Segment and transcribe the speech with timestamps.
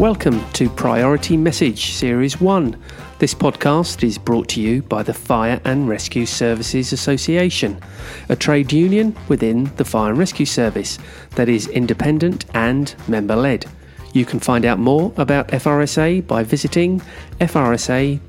[0.00, 2.74] Welcome to Priority Message Series 1.
[3.18, 7.78] This podcast is brought to you by the Fire and Rescue Services Association,
[8.30, 10.98] a trade union within the Fire and Rescue Service
[11.32, 13.66] that is independent and member led.
[14.14, 17.02] You can find out more about FRSA by visiting
[17.38, 18.20] frsa.org.uk.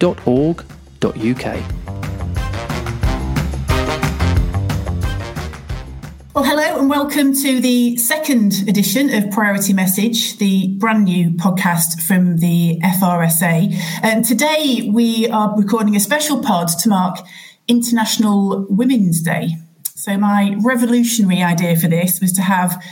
[6.82, 12.80] and welcome to the second edition of Priority Message, the brand new podcast from the
[12.80, 13.72] FRSA.
[14.02, 17.20] And um, today we are recording a special pod to mark
[17.68, 19.58] International Women's Day.
[19.94, 22.84] So, my revolutionary idea for this was to have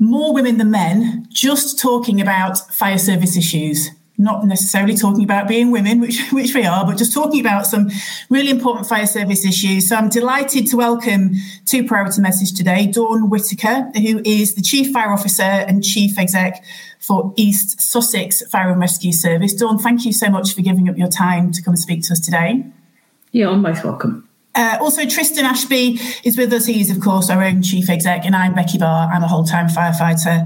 [0.00, 5.70] more women than men just talking about fire service issues not necessarily talking about being
[5.70, 7.90] women, which which we are, but just talking about some
[8.28, 9.88] really important fire service issues.
[9.88, 11.32] So I'm delighted to welcome
[11.66, 16.62] to Priority Message today Dawn Whittaker, who is the Chief Fire Officer and Chief Exec
[16.98, 19.54] for East Sussex Fire and Rescue Service.
[19.54, 22.12] Dawn, thank you so much for giving up your time to come and speak to
[22.12, 22.64] us today.
[23.32, 24.28] Yeah, I'm most welcome.
[24.54, 26.66] Uh, also, Tristan Ashby is with us.
[26.66, 29.08] He's, of course, our own chief exec, and I'm Beccy Barr.
[29.08, 30.44] I'm a whole-time firefighter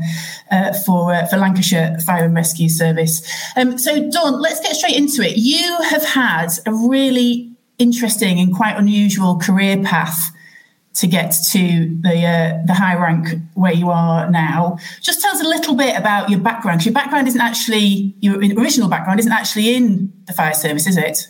[0.50, 3.26] uh, for uh, for Lancashire Fire and Rescue Service.
[3.56, 5.38] Um, so, Dawn, let's get straight into it.
[5.38, 10.30] You have had a really interesting and quite unusual career path
[10.94, 14.78] to get to the uh, the high rank where you are now.
[15.00, 16.84] Just tell us a little bit about your background.
[16.84, 21.26] Your background isn't actually your original background isn't actually in the fire service, is it?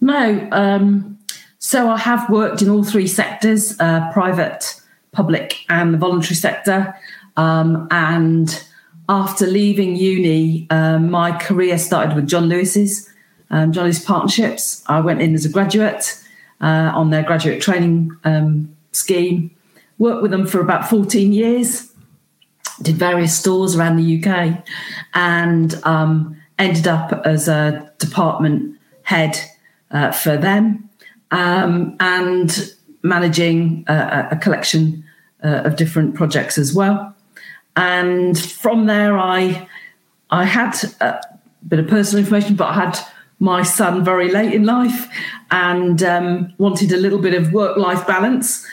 [0.00, 0.48] No.
[0.52, 1.18] Um
[1.64, 4.74] so I have worked in all three sectors uh, private,
[5.12, 6.92] public, and the voluntary sector.
[7.36, 8.64] Um, and
[9.08, 13.08] after leaving uni, um, my career started with John Lewis's,
[13.50, 14.82] um, John Lewis Partnerships.
[14.88, 16.20] I went in as a graduate
[16.60, 19.52] uh, on their graduate training um, scheme,
[19.98, 21.92] worked with them for about 14 years,
[22.82, 24.66] did various stores around the UK,
[25.14, 29.38] and um, ended up as a department head
[29.92, 30.88] uh, for them
[31.32, 35.04] um, and managing a, a collection
[35.42, 37.14] uh, of different projects as well.
[37.74, 39.66] And from there, I
[40.30, 41.20] I had a
[41.66, 42.98] bit of personal information, but I had
[43.38, 45.08] my son very late in life
[45.50, 48.64] and um, wanted a little bit of work life balance.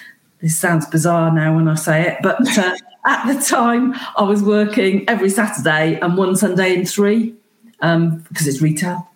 [0.41, 4.43] This sounds bizarre now when I say it, but uh, at the time I was
[4.43, 7.35] working every Saturday and one Sunday in three
[7.81, 9.07] um, because it's retail.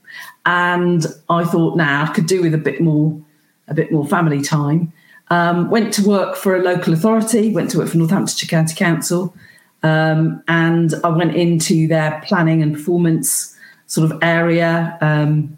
[0.46, 3.22] And I thought now I could do with a bit more
[3.68, 4.92] a bit more family time.
[5.30, 9.34] Um, went to work for a local authority, went to work for Northamptonshire County Council,
[9.82, 13.56] um, and I went into their planning and performance
[13.88, 15.58] sort of area um,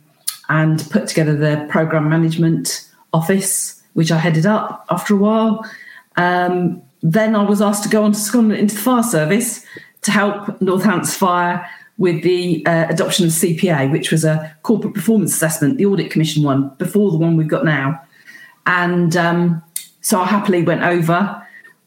[0.50, 5.66] and put together their program management office, which I headed up after a while.
[6.18, 9.66] Um, then I was asked to go on to secondment into the fire service
[10.02, 11.68] to help Northants Fire
[11.98, 16.44] with the uh, adoption of CPA, which was a corporate performance assessment, the Audit Commission
[16.44, 18.02] one, before the one we've got now.
[18.66, 19.64] And um,
[20.02, 21.42] so I happily went over,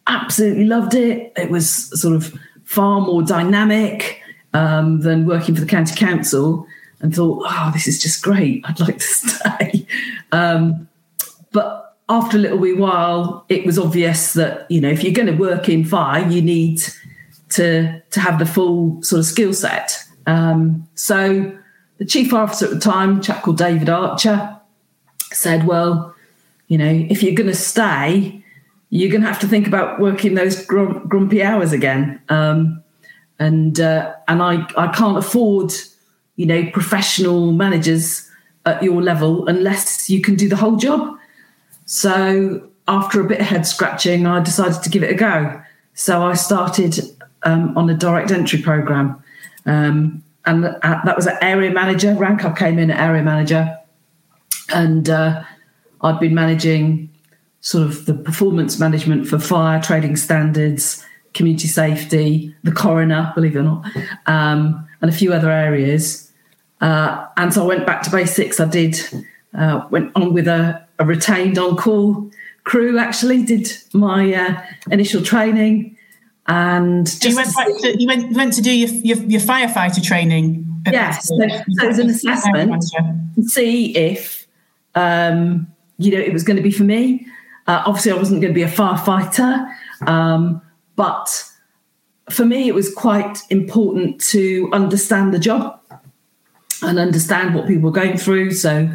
[0.06, 1.32] absolutely loved it.
[1.36, 1.68] It was
[2.00, 4.22] sort of far more dynamic
[4.54, 6.66] um, than working for the county council
[7.00, 8.64] and thought, oh, this is just great.
[8.66, 9.86] I'd like to stay.
[10.32, 10.88] Um,
[11.52, 15.26] but after a little wee while, it was obvious that, you know, if you're going
[15.28, 16.80] to work in fire, you need
[17.50, 20.04] to to have the full sort of skill set.
[20.26, 21.56] Um, so
[21.98, 24.56] the chief officer at the time, a chap called David Archer,
[25.32, 26.14] said, "Well,
[26.68, 28.42] you know, if you're going to stay,
[28.90, 32.82] you're going to have to think about working those gr- grumpy hours again." Um,
[33.38, 35.72] and uh, and I I can't afford,
[36.36, 38.28] you know, professional managers
[38.66, 41.16] at your level unless you can do the whole job.
[41.86, 45.60] So after a bit of head scratching, I decided to give it a go.
[45.94, 47.00] So I started
[47.48, 49.22] um, on a direct entry program.
[49.66, 52.44] Um, and that was an area manager rank.
[52.44, 53.76] I came in at area manager,
[54.74, 55.44] and uh,
[56.00, 57.10] I'd been managing
[57.60, 61.04] sort of the performance management for fire, trading standards,
[61.34, 63.84] community safety, the coroner, believe it or not,
[64.26, 66.32] um, and a few other areas.
[66.80, 68.58] Uh, and so I went back to basics.
[68.58, 68.98] I did
[69.54, 72.30] uh, went on with a, a retained on call
[72.64, 72.98] crew.
[72.98, 75.97] Actually, did my uh, initial training
[76.48, 77.50] and so you went,
[77.80, 80.64] to, you went went to do your your, your firefighter training.
[80.90, 82.82] Yes, so, so it was an assessment
[83.34, 84.46] to see if
[84.94, 85.66] um,
[85.98, 87.26] you know it was going to be for me.
[87.66, 89.70] Uh, obviously, I wasn't going to be a firefighter,
[90.06, 90.62] um,
[90.96, 91.44] but
[92.30, 95.78] for me, it was quite important to understand the job
[96.82, 98.52] and understand what people were going through.
[98.52, 98.90] So,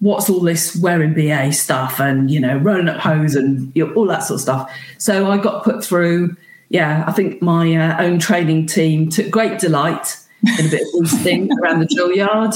[0.00, 3.94] what's all this wearing BA stuff and you know rolling up hose and you know,
[3.94, 4.72] all that sort of stuff.
[4.98, 6.36] So I got put through
[6.70, 10.88] yeah, I think my uh, own training team took great delight in a bit of
[10.92, 12.54] boosting around the drill yard,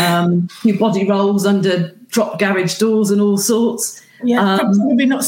[0.00, 4.02] um, few body rolls under drop garage doors and all sorts.
[4.24, 5.24] Yeah, um, probably not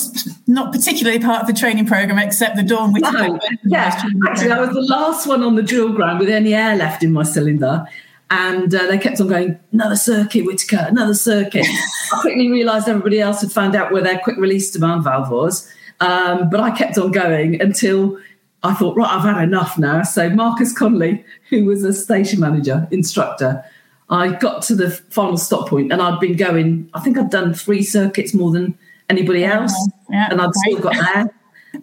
[0.46, 2.92] not particularly part of the training program, except the dawn.
[2.92, 6.54] Which no, yeah, actually, I was the last one on the drill ground with any
[6.54, 7.86] air left in my cylinder,
[8.30, 11.66] and uh, they kept on going another circuit, Whittaker, another circuit.
[12.12, 15.68] I quickly realised everybody else had found out where their quick release demand valve was,
[16.04, 18.18] um, but I kept on going until
[18.62, 20.02] I thought, right, I've had enough now.
[20.02, 23.64] So Marcus Conley, who was a station manager instructor,
[24.10, 27.54] I got to the final stop point and I'd been going, I think I'd done
[27.54, 28.76] three circuits more than
[29.08, 29.74] anybody else.
[30.10, 30.76] Yeah, and I'd great.
[30.76, 31.34] still got there.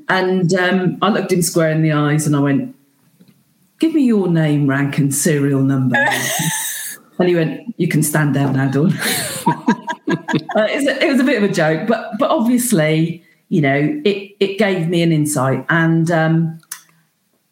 [0.08, 2.76] And um, I looked him square in the eyes and I went,
[3.80, 5.98] Give me your name, rank, and serial number.
[7.20, 8.94] and he went, You can stand down now, Dawn.
[9.48, 13.60] uh, it, was a, it was a bit of a joke, but but obviously, you
[13.60, 15.66] know, it, it gave me an insight.
[15.68, 16.58] And um,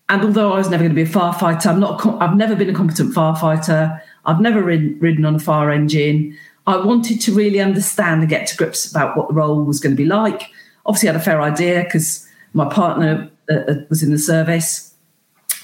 [0.07, 2.05] and although I was never going to be a firefighter, I'm not.
[2.21, 3.99] I've never been a competent firefighter.
[4.25, 6.37] I've never ridden, ridden on a fire engine.
[6.67, 9.91] I wanted to really understand and get to grips about what the role was going
[9.93, 10.49] to be like.
[10.85, 14.95] Obviously, I had a fair idea because my partner uh, uh, was in the service.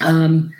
[0.00, 0.52] Um,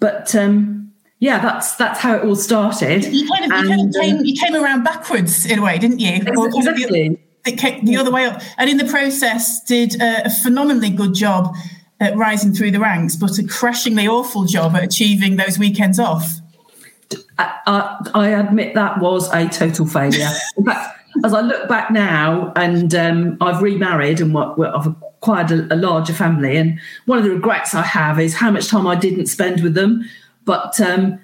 [0.00, 3.04] but um, yeah, that's that's how it all started.
[3.04, 5.62] You kind of, you, and, kind of came, um, you came around backwards in a
[5.62, 6.16] way, didn't you?
[6.16, 7.23] Exactly.
[7.46, 11.54] It came the other way up, and in the process, did a, phenomenally good job
[12.00, 16.40] at rising through the ranks, but a crashingly awful job at achieving those weekends off.
[17.38, 20.30] I, I, admit that was a total failure.
[20.56, 25.50] In fact, as I look back now, and um, I've remarried and what, I've acquired
[25.50, 28.86] a, a, larger family, and one of the regrets I have is how much time
[28.86, 30.08] I didn't spend with them.
[30.44, 31.20] But um,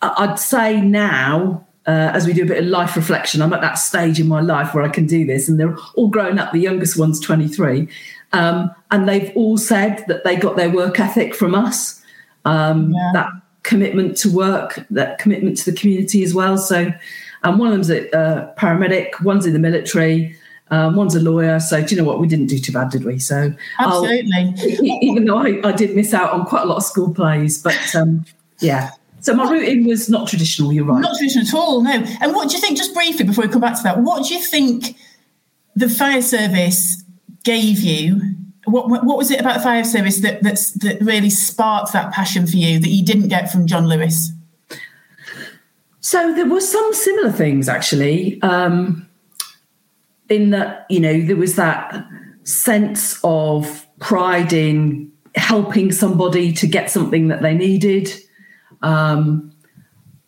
[0.00, 3.74] I'd say now, uh, as we do a bit of life reflection, I'm at that
[3.74, 6.52] stage in my life where I can do this, and they're all grown up.
[6.52, 7.88] The youngest one's 23,
[8.32, 12.00] um, and they've all said that they got their work ethic from us.
[12.44, 13.10] Um, yeah.
[13.14, 13.28] That
[13.62, 16.58] commitment to work, that commitment to the community as well.
[16.58, 16.92] So,
[17.44, 20.36] um, one of them's a uh, paramedic, one's in the military,
[20.70, 21.58] um, one's a lawyer.
[21.58, 22.20] So, do you know what?
[22.20, 23.18] We didn't do too bad, did we?
[23.18, 24.54] So, absolutely.
[25.02, 27.94] even though I, I, did miss out on quite a lot of school plays, but
[27.94, 28.24] um,
[28.60, 28.90] yeah.
[29.22, 30.72] So my routing was not traditional.
[30.72, 31.00] You're right.
[31.00, 31.82] Not traditional at all.
[31.82, 31.90] No.
[32.20, 32.76] And what do you think?
[32.76, 34.96] Just briefly before we come back to that, what do you think
[35.74, 37.02] the fire service
[37.44, 38.20] gave you
[38.64, 42.46] what, what was it about the fire service that that's, that really sparked that passion
[42.46, 44.30] for you that you didn't get from John Lewis?
[46.00, 48.40] So there were some similar things actually.
[48.42, 49.08] Um,
[50.28, 52.06] in that you know there was that
[52.44, 58.10] sense of pride in helping somebody to get something that they needed.
[58.82, 59.52] Um,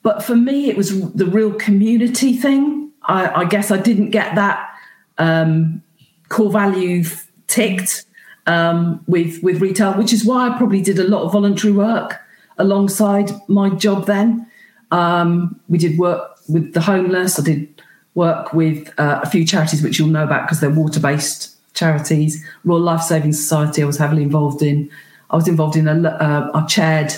[0.03, 2.91] but for me, it was the real community thing.
[3.03, 4.71] I, I guess I didn't get that
[5.19, 5.83] um,
[6.29, 7.05] core value
[7.47, 8.05] ticked
[8.47, 12.21] um, with with retail, which is why I probably did a lot of voluntary work
[12.59, 14.07] alongside my job.
[14.07, 14.47] Then
[14.91, 17.39] um, we did work with the homeless.
[17.39, 17.83] I did
[18.15, 22.45] work with uh, a few charities which you'll know about because they're water based charities.
[22.65, 24.91] Royal Life Saving Society, I was heavily involved in.
[25.31, 27.13] I was involved in a, uh, I chaired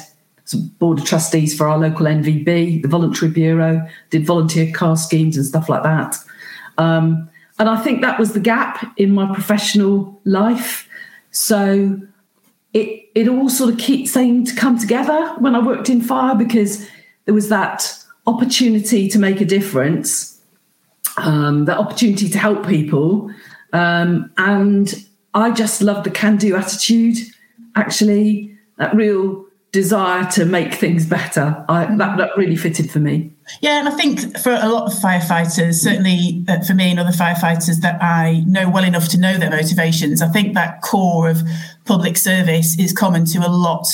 [0.54, 5.44] board of trustees for our local NVB, the Voluntary Bureau, did volunteer car schemes and
[5.44, 6.16] stuff like that.
[6.78, 10.88] Um, and I think that was the gap in my professional life.
[11.30, 12.00] So
[12.72, 16.34] it it all sort of keep seemed to come together when I worked in fire
[16.34, 16.86] because
[17.24, 20.40] there was that opportunity to make a difference,
[21.16, 23.30] um, that opportunity to help people,
[23.72, 27.16] um, and I just love the can-do attitude.
[27.74, 29.45] Actually, that real
[29.76, 31.62] desire to make things better.
[31.68, 33.30] I, that, that really fitted for me.
[33.60, 37.10] Yeah, and I think for a lot of firefighters, certainly uh, for me and other
[37.10, 41.42] firefighters that I know well enough to know their motivations, I think that core of
[41.84, 43.86] public service is common to a lot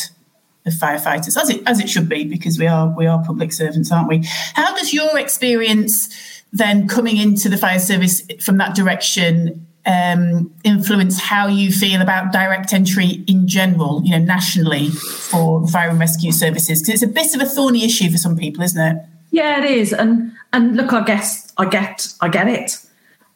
[0.64, 3.90] of firefighters, as it as it should be, because we are we are public servants,
[3.90, 4.24] aren't we?
[4.54, 11.18] How does your experience then coming into the fire service from that direction um, influence
[11.18, 16.32] how you feel about direct entry in general, you know, nationally for fire and rescue
[16.32, 16.82] services?
[16.82, 19.04] Because it's a bit of a thorny issue for some people, isn't it?
[19.30, 19.92] Yeah, it is.
[19.92, 22.78] And and look, I guess I get I get it.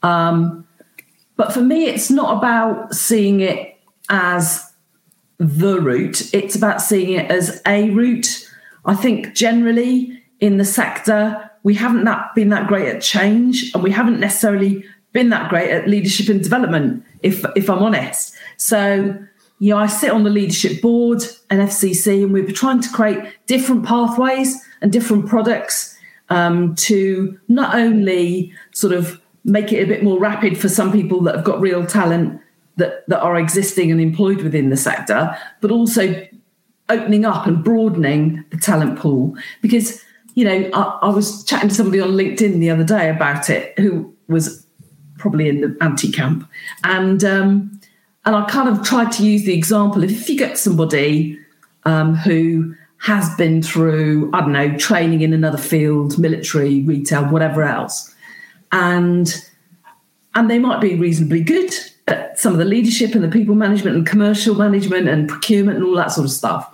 [0.02, 0.66] Um,
[1.36, 4.72] but for me, it's not about seeing it as
[5.38, 6.32] the route.
[6.34, 8.48] It's about seeing it as a route.
[8.84, 13.82] I think generally in the sector, we haven't that been that great at change, and
[13.82, 14.84] we haven't necessarily
[15.16, 17.02] been that great at leadership and development.
[17.22, 19.18] If if I'm honest, so
[19.58, 23.18] you know, I sit on the leadership board and FCC, and we're trying to create
[23.46, 25.96] different pathways and different products
[26.28, 31.22] um, to not only sort of make it a bit more rapid for some people
[31.22, 32.38] that have got real talent
[32.76, 36.26] that, that are existing and employed within the sector, but also
[36.90, 40.04] opening up and broadening the talent pool because
[40.34, 43.76] you know I, I was chatting to somebody on linkedin the other day about it
[43.78, 44.65] who was
[45.18, 46.48] probably in the anti camp
[46.84, 47.80] and um,
[48.24, 51.38] and i kind of tried to use the example of if you get somebody
[51.84, 57.62] um, who has been through i don't know training in another field military retail whatever
[57.62, 58.14] else
[58.72, 59.46] and
[60.34, 61.72] and they might be reasonably good
[62.08, 65.86] at some of the leadership and the people management and commercial management and procurement and
[65.86, 66.72] all that sort of stuff.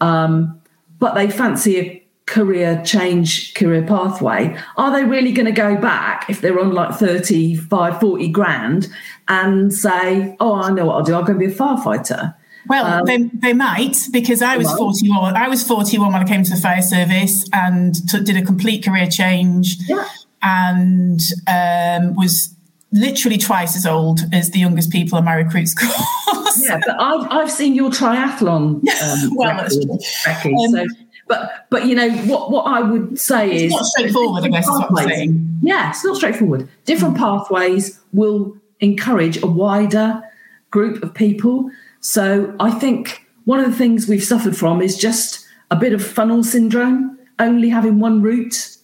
[0.00, 0.60] Um,
[0.98, 4.56] but they fancy a career change, career pathway.
[4.76, 8.88] Are they really going to go back if they're on like 35, 40 grand
[9.26, 12.34] and say, oh, I know what I'll do, i'm going to be a firefighter?
[12.68, 15.36] Well, um, they, they might because I was 41.
[15.36, 18.84] I was 41 when I came to the fire service and t- did a complete
[18.84, 20.06] career change yeah.
[20.42, 22.54] and um, was
[22.92, 25.74] literally twice as old as the youngest people on my recruits
[26.26, 26.68] course.
[26.68, 28.82] yeah, but I've, I've seen your triathlon.
[28.98, 30.86] Um, well, record, Beccy, um, so,
[31.28, 34.44] but but you know what what I would say it's is not straightforward.
[34.44, 35.58] I guess is what I'm saying.
[35.62, 36.68] Yeah, it's not straightforward.
[36.84, 40.22] Different pathways will encourage a wider
[40.70, 41.70] group of people.
[42.00, 46.04] So I think one of the things we've suffered from is just a bit of
[46.04, 48.76] funnel syndrome, only having one route.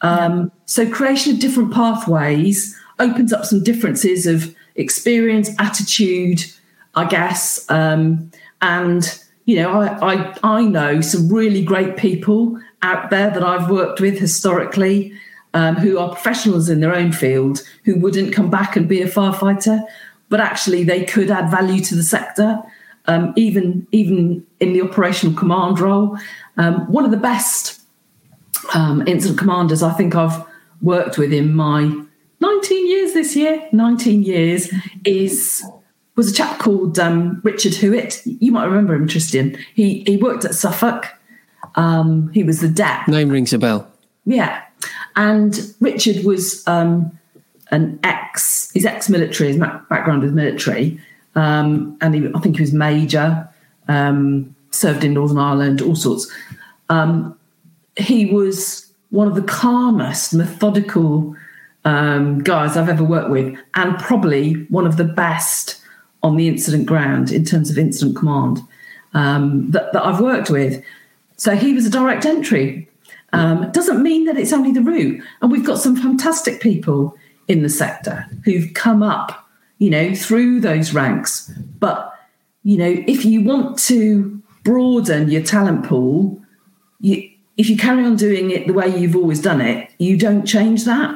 [0.00, 0.52] Um.
[0.66, 6.44] So creation of different pathways opens up some differences of experience, attitude,
[6.94, 7.68] I guess.
[7.70, 8.30] Um,
[8.62, 13.70] and, you know, I, I, I know some really great people out there that I've
[13.70, 15.14] worked with historically
[15.54, 19.06] um, who are professionals in their own field who wouldn't come back and be a
[19.06, 19.82] firefighter,
[20.28, 22.60] but actually they could add value to the sector.
[23.06, 26.18] Um, even even in the operational command role,
[26.58, 27.80] um, one of the best
[28.74, 30.44] um, incident commanders I think I've
[30.82, 31.90] worked with in my
[32.40, 34.70] 19 years this year, 19 years,
[35.06, 35.66] is
[36.18, 38.20] was a chap called um, Richard Hewitt.
[38.26, 39.56] You might remember him, Tristan.
[39.74, 41.06] He he worked at Suffolk.
[41.76, 43.06] Um, he was the DEP.
[43.06, 43.88] Name rings a bell.
[44.26, 44.60] Yeah,
[45.14, 47.16] and Richard was um,
[47.70, 48.72] an ex.
[48.72, 49.52] His ex-military.
[49.52, 51.00] His background is military,
[51.36, 53.48] um, and he, I think he was major.
[53.86, 56.30] Um, served in Northern Ireland, all sorts.
[56.90, 57.38] Um,
[57.96, 61.34] he was one of the calmest, methodical
[61.84, 65.80] um, guys I've ever worked with, and probably one of the best
[66.22, 68.60] on the incident ground in terms of incident command
[69.14, 70.82] um, that, that, I've worked with.
[71.36, 72.88] So he was a direct entry.
[73.32, 75.22] Um, doesn't mean that it's only the route.
[75.40, 79.48] And we've got some fantastic people in the sector who've come up,
[79.78, 81.50] you know, through those ranks.
[81.78, 82.12] But,
[82.64, 86.40] you know, if you want to broaden your talent pool,
[87.00, 90.44] you, if you carry on doing it the way you've always done it, you don't
[90.44, 91.14] change that.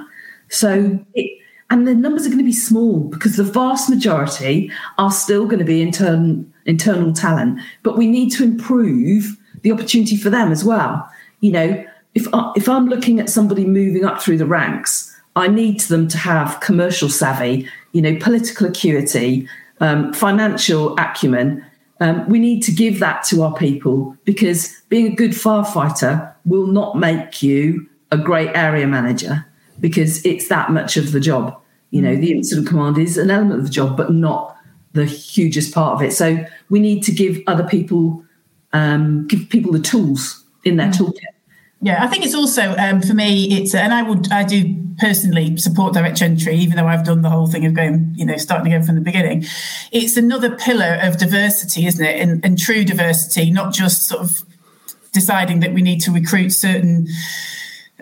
[0.48, 1.41] So, it,
[1.72, 5.58] and the numbers are going to be small because the vast majority are still going
[5.58, 7.58] to be internal internal talent.
[7.82, 11.08] But we need to improve the opportunity for them as well.
[11.40, 15.48] You know, if I, if I'm looking at somebody moving up through the ranks, I
[15.48, 19.48] need them to have commercial savvy, you know, political acuity,
[19.80, 21.64] um, financial acumen.
[22.00, 26.66] Um, we need to give that to our people because being a good firefighter will
[26.66, 29.46] not make you a great area manager
[29.80, 31.58] because it's that much of the job.
[31.92, 34.56] You know, the incident command is an element of the job, but not
[34.92, 36.12] the hugest part of it.
[36.12, 38.24] So we need to give other people,
[38.72, 40.94] um, give people the tools in their mm.
[40.94, 41.32] toolkit.
[41.80, 43.56] Yeah, I think it's also um, for me.
[43.56, 47.28] It's and I would I do personally support direct entry, even though I've done the
[47.28, 49.44] whole thing of going, you know, starting again from the beginning.
[49.90, 52.20] It's another pillar of diversity, isn't it?
[52.20, 54.42] And, and true diversity, not just sort of
[55.12, 57.08] deciding that we need to recruit certain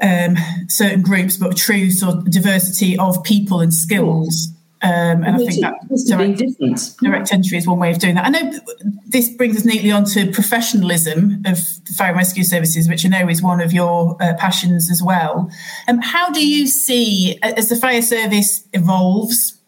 [0.01, 0.37] um,
[0.69, 4.49] certain groups, but true sort of diversity of people and skills.
[4.83, 5.75] Um, and I think that
[6.07, 8.25] direct, direct, entry is one way of doing that.
[8.25, 8.59] I know
[9.07, 13.29] this brings us neatly onto professionalism of the fire and rescue services, which I know
[13.29, 15.51] is one of your uh, passions as well.
[15.87, 19.61] Um, how do you see, as the fire service evolves,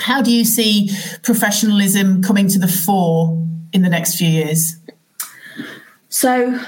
[0.00, 0.90] how do you see
[1.22, 4.76] professionalism coming to the fore in the next few years?
[6.08, 6.60] So,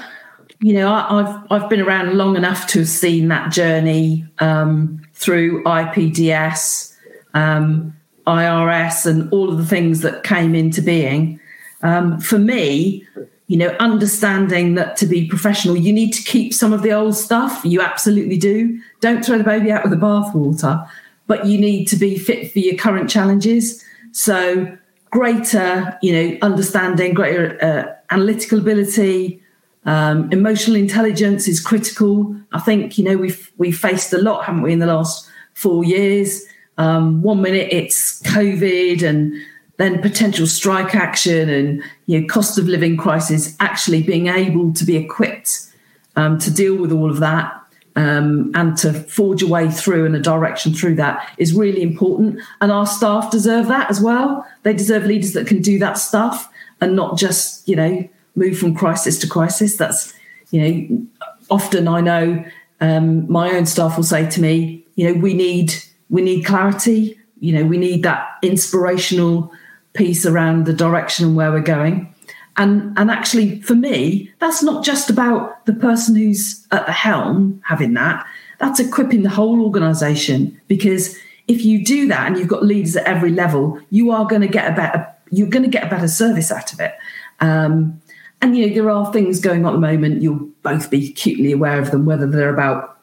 [0.61, 5.01] you know, I, have I've been around long enough to have seen that journey um,
[5.13, 6.95] through IPDS,
[7.33, 7.95] um,
[8.25, 11.39] IRS, and all of the things that came into being.
[11.83, 13.05] Um, for me,
[13.47, 17.15] you know, understanding that to be professional, you need to keep some of the old
[17.15, 17.61] stuff.
[17.63, 18.79] You absolutely do.
[19.01, 20.87] Don't throw the baby out with the bathwater,
[21.27, 23.83] but you need to be fit for your current challenges.
[24.13, 24.75] So,
[25.11, 29.41] greater, you know, understanding, greater uh, analytical ability,
[29.85, 32.35] um, emotional intelligence is critical.
[32.51, 35.83] I think you know we've we've faced a lot, haven't we, in the last four
[35.83, 36.43] years?
[36.77, 39.33] Um, one minute it's COVID and
[39.77, 44.85] then potential strike action and you know cost of living crisis actually being able to
[44.85, 45.67] be equipped
[46.15, 47.61] um, to deal with all of that
[47.95, 52.39] um, and to forge a way through and a direction through that is really important
[52.61, 56.49] and our staff deserve that as well they deserve leaders that can do that stuff
[56.81, 60.13] and not just you know move from crisis to crisis that's
[60.51, 61.07] you know
[61.49, 62.43] often i know
[62.81, 65.73] um, my own staff will say to me you know we need
[66.09, 69.51] we need clarity you know we need that inspirational
[69.95, 72.13] piece around the direction and where we're going.
[72.57, 77.61] And, and actually, for me, that's not just about the person who's at the helm
[77.65, 78.25] having that.
[78.59, 83.05] That's equipping the whole organization because if you do that and you've got leaders at
[83.05, 86.07] every level, you are going to get a better you're going to get a better
[86.07, 86.93] service out of it.
[87.39, 87.99] Um,
[88.41, 90.21] and you know there are things going on at the moment.
[90.21, 92.99] You'll both be acutely aware of them, whether they're about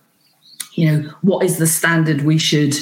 [0.75, 2.75] you know what is the standard we should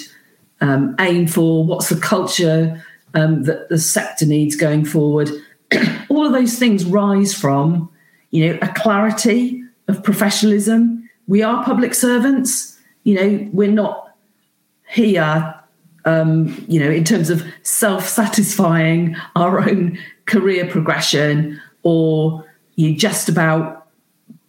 [0.61, 2.83] um, aim for, what's the culture
[3.15, 5.31] um, that the sector needs going forward.
[6.09, 7.91] All of those things rise from,
[8.31, 11.09] you know, a clarity of professionalism.
[11.27, 12.79] We are public servants.
[13.05, 14.15] You know, we're not
[14.89, 15.55] here,
[16.05, 22.47] um, you know, in terms of self-satisfying our own career progression or
[22.77, 23.89] you're just about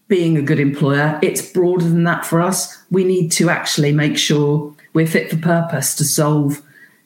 [0.08, 1.18] being a good employer.
[1.22, 2.78] It's broader than that for us.
[2.92, 6.62] We need to actually make sure we're fit for purpose to solve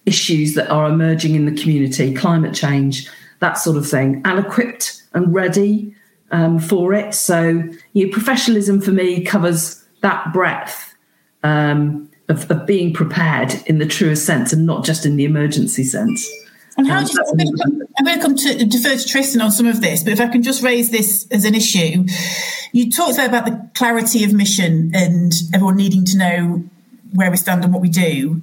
[0.05, 3.07] issues that are emerging in the community, climate change,
[3.39, 5.95] that sort of thing, and equipped and ready
[6.31, 7.13] um, for it.
[7.13, 7.63] So,
[7.93, 10.95] you professionalism for me covers that breadth
[11.43, 15.83] um, of, of, being prepared in the truest sense and not just in the emergency
[15.83, 16.27] sense.
[16.77, 18.95] And how um, do you, I'm, going to come, I'm going to come to defer
[18.95, 21.55] to Tristan on some of this, but if I can just raise this as an
[21.55, 22.05] issue,
[22.73, 26.63] you talked about the clarity of mission and everyone needing to know
[27.13, 28.41] where we stand and what we do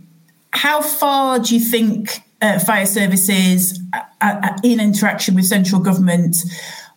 [0.52, 6.36] how far do you think uh, fire services uh, uh, in interaction with central government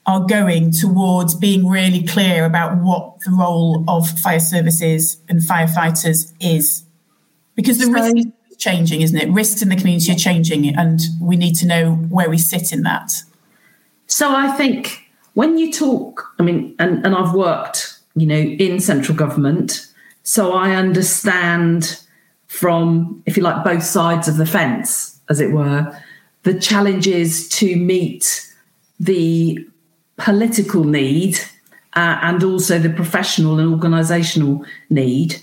[0.05, 6.31] are going towards being really clear about what the role of fire services and firefighters
[6.39, 6.83] is?
[7.55, 9.29] Because the so, risk changing, isn't it?
[9.31, 12.83] Risks in the community are changing, and we need to know where we sit in
[12.83, 13.11] that.
[14.07, 18.79] So I think when you talk, I mean, and, and I've worked, you know, in
[18.79, 19.87] central government,
[20.23, 22.01] so I understand
[22.47, 25.95] from, if you like, both sides of the fence, as it were.
[26.43, 28.41] The challenges to meet
[28.99, 29.67] the
[30.17, 31.37] political need
[31.95, 35.35] uh, and also the professional and organisational need.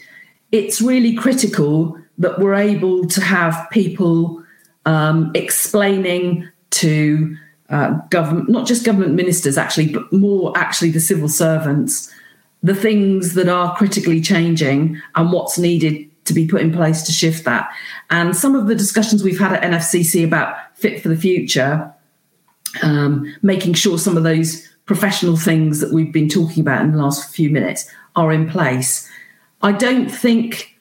[0.52, 4.42] It's really critical that we're able to have people
[4.84, 7.36] um, explaining to
[7.68, 12.12] uh, government, not just government ministers actually, but more actually the civil servants,
[12.62, 17.12] the things that are critically changing and what's needed to be put in place to
[17.12, 17.70] shift that.
[18.10, 21.92] And some of the discussions we've had at NFCC about fit for the future,
[22.82, 26.98] um, making sure some of those professional things that we've been talking about in the
[26.98, 29.10] last few minutes are in place.
[29.62, 30.71] I don't think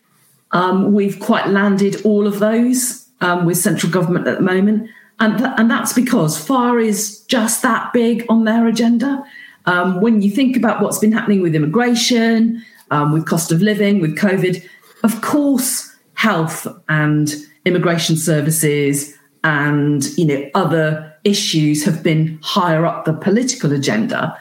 [0.52, 4.90] um, we've quite landed all of those um, with central government at the moment.
[5.20, 9.24] And, th- and that's because fire is just that big on their agenda.
[9.66, 14.02] Um, when you think about what's been happening with immigration, um, with cost of living,
[14.02, 14.68] with COVID,
[15.04, 17.34] of course, health and
[17.66, 24.38] immigration services and you know other issues have been higher up the political agenda,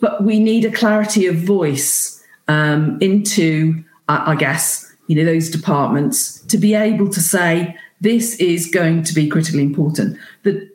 [0.00, 5.50] but we need a clarity of voice um, into, uh, I guess, you know those
[5.50, 10.18] departments to be able to say this is going to be critically important.
[10.42, 10.70] The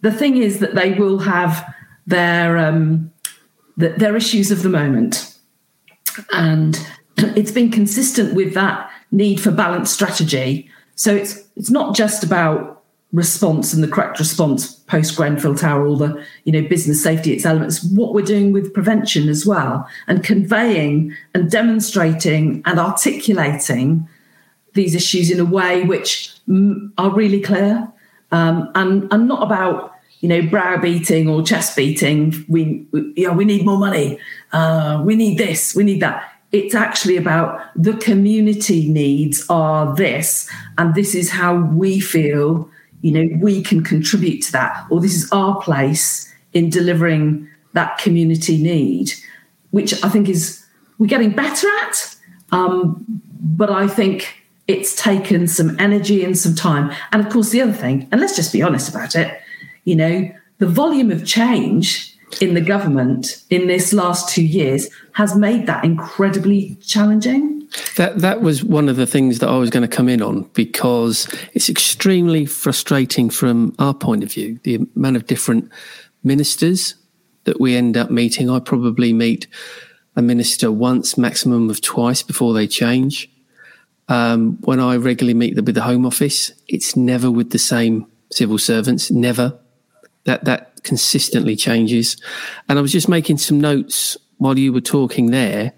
[0.00, 1.72] the thing is that they will have
[2.04, 3.12] their um,
[3.76, 5.38] the, their issues of the moment,
[6.32, 6.76] and
[7.16, 10.68] it's been consistent with that need for balanced strategy.
[10.96, 12.82] So it's it's not just about
[13.14, 17.46] response and the correct response post Grenfell Tower, all the you know business safety, its
[17.46, 17.82] elements.
[17.82, 24.06] What we're doing with prevention as well, and conveying and demonstrating and articulating
[24.74, 26.34] these issues in a way which
[26.98, 27.88] are really clear
[28.32, 32.34] um, and and not about you know browbeating or chest beating.
[32.48, 34.18] We, we know we need more money.
[34.52, 35.74] Uh, we need this.
[35.74, 40.48] We need that it's actually about the community needs are this,
[40.78, 42.70] and this is how we feel,
[43.04, 47.98] you know, we can contribute to that, or this is our place in delivering that
[47.98, 49.12] community need,
[49.72, 50.64] which I think is
[50.96, 52.16] we're getting better at.
[52.50, 53.04] Um,
[53.42, 56.90] but I think it's taken some energy and some time.
[57.12, 59.38] And of course, the other thing, and let's just be honest about it,
[59.84, 65.36] you know, the volume of change in the government in this last two years has
[65.36, 67.63] made that incredibly challenging.
[67.96, 70.42] That that was one of the things that I was going to come in on
[70.54, 74.60] because it's extremely frustrating from our point of view.
[74.62, 75.70] The amount of different
[76.22, 76.94] ministers
[77.44, 78.50] that we end up meeting.
[78.50, 79.46] I probably meet
[80.16, 83.30] a minister once, maximum of twice before they change.
[84.08, 88.58] Um, when I regularly meet with the Home Office, it's never with the same civil
[88.58, 89.10] servants.
[89.10, 89.58] Never.
[90.24, 92.16] That that consistently changes.
[92.68, 95.72] And I was just making some notes while you were talking there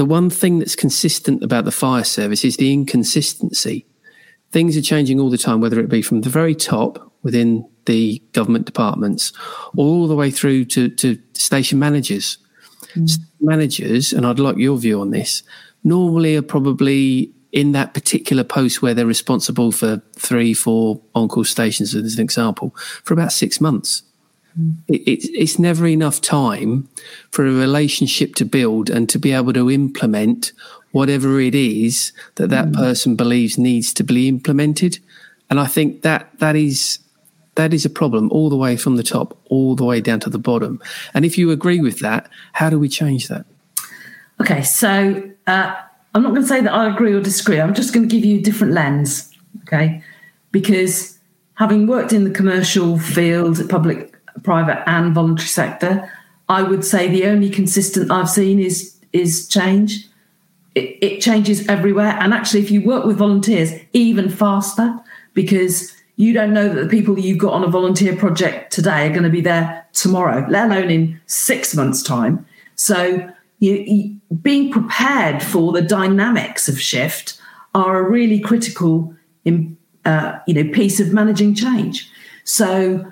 [0.00, 3.84] the one thing that's consistent about the fire service is the inconsistency.
[4.50, 8.18] Things are changing all the time, whether it be from the very top within the
[8.32, 9.30] government departments,
[9.76, 12.38] all the way through to, to station managers.
[12.94, 13.18] Mm.
[13.42, 15.42] Managers, and I'd like your view on this,
[15.84, 21.44] normally are probably in that particular post where they're responsible for three, four on call
[21.44, 24.02] stations, as an example, for about six months.
[24.88, 26.88] It, it's, it's never enough time
[27.30, 30.52] for a relationship to build and to be able to implement
[30.92, 32.74] whatever it is that that mm.
[32.74, 34.98] person believes needs to be implemented.
[35.48, 36.98] And I think that that is
[37.56, 40.30] that is a problem all the way from the top, all the way down to
[40.30, 40.80] the bottom.
[41.14, 43.44] And if you agree with that, how do we change that?
[44.40, 45.74] Okay, so uh,
[46.14, 47.60] I'm not going to say that I agree or disagree.
[47.60, 49.30] I'm just going to give you a different lens,
[49.62, 50.02] okay?
[50.52, 51.18] Because
[51.54, 54.09] having worked in the commercial field, public
[54.42, 56.10] private and voluntary sector.
[56.48, 60.06] I would say the only consistent I've seen is is change.
[60.74, 64.98] It, it changes everywhere, and actually, if you work with volunteers, even faster
[65.34, 69.10] because you don't know that the people you've got on a volunteer project today are
[69.10, 72.44] going to be there tomorrow, let alone in six months' time.
[72.74, 73.26] So,
[73.58, 77.40] you, you, being prepared for the dynamics of shift
[77.74, 82.10] are a really critical, in, uh, you know, piece of managing change.
[82.44, 83.10] So,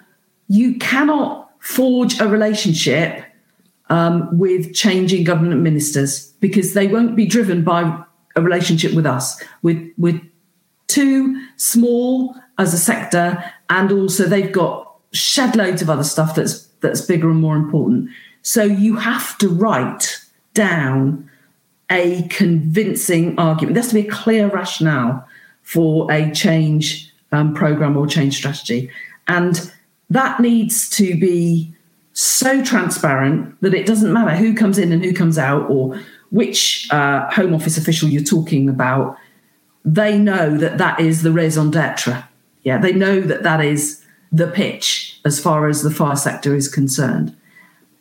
[0.48, 3.24] you cannot forge a relationship
[3.90, 8.02] um, with changing government ministers because they won't be driven by
[8.36, 9.42] a relationship with us.
[9.62, 10.20] With with
[10.86, 16.66] too small as a sector, and also they've got shed loads of other stuff that's
[16.80, 18.10] that's bigger and more important.
[18.42, 20.20] So you have to write
[20.54, 21.30] down
[21.90, 23.74] a convincing argument.
[23.74, 25.26] There has to be a clear rationale
[25.62, 28.90] for a change um, program or change strategy,
[29.26, 29.70] and
[30.10, 31.74] that needs to be
[32.12, 36.88] so transparent that it doesn't matter who comes in and who comes out or which
[36.90, 39.16] uh, Home Office official you're talking about.
[39.84, 42.24] They know that that is the raison d'etre.
[42.64, 46.68] Yeah, they know that that is the pitch as far as the fire sector is
[46.68, 47.34] concerned.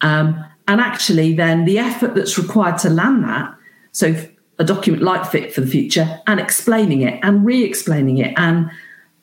[0.02, 3.54] Um, and actually, then the effort that's required to land that,
[3.92, 4.16] so
[4.60, 8.70] a document like Fit for the Future, and explaining it and re explaining it and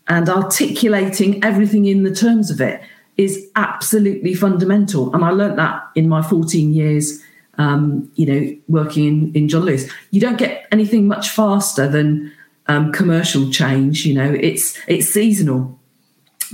[0.09, 2.81] and articulating everything in the terms of it
[3.17, 5.15] is absolutely fundamental.
[5.15, 7.23] And I learned that in my 14 years,
[7.59, 9.91] um, you know, working in, in John Lewis.
[10.11, 12.33] You don't get anything much faster than
[12.67, 14.05] um, commercial change.
[14.05, 15.79] You know, it's it's seasonal,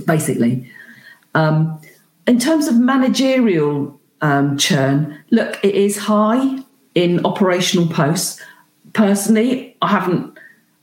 [0.05, 0.69] basically.
[1.33, 1.81] Um,
[2.27, 6.59] in terms of managerial um, churn, look, it is high
[6.93, 8.41] in operational posts.
[8.93, 10.30] Personally, I haven't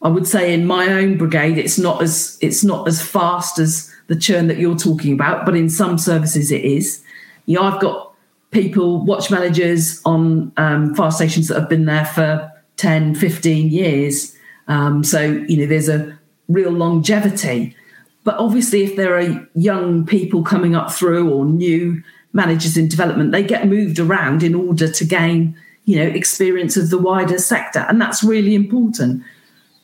[0.03, 3.93] I would say in my own brigade, it's not as it's not as fast as
[4.07, 7.03] the churn that you're talking about, but in some services it is.
[7.47, 8.13] You know, I've got
[8.51, 14.37] people, watch managers on um, fire stations that have been there for 10, 15 years.
[14.69, 17.75] Um, so, you know, there's a real longevity.
[18.25, 23.33] But obviously, if there are young people coming up through or new managers in development,
[23.33, 27.81] they get moved around in order to gain, you know, experience of the wider sector.
[27.89, 29.23] And that's really important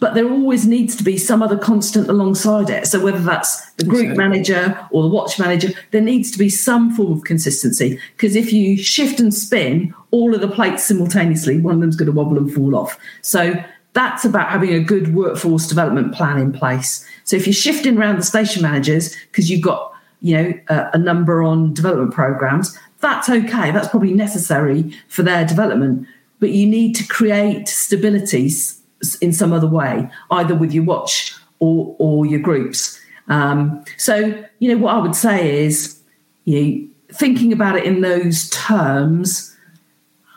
[0.05, 2.87] but there always needs to be some other constant alongside it.
[2.87, 4.23] So whether that's the group exactly.
[4.23, 7.99] manager or the watch manager, there needs to be some form of consistency.
[8.14, 12.05] Because if you shift and spin all of the plates simultaneously, one of them's going
[12.05, 12.99] to wobble and fall off.
[13.23, 13.55] So
[13.95, 17.09] that's about having a good workforce development plan in place.
[17.25, 19.90] So if you're shifting around the station managers because you've got
[20.21, 23.71] you know a, a number on development programs, that's okay.
[23.71, 26.07] That's probably necessary for their development.
[26.40, 28.83] But you need to create stabilities
[29.17, 33.01] in some other way, either with your watch or, or your groups.
[33.29, 35.99] Um, so, you know, what I would say is,
[36.45, 39.55] you know, thinking about it in those terms,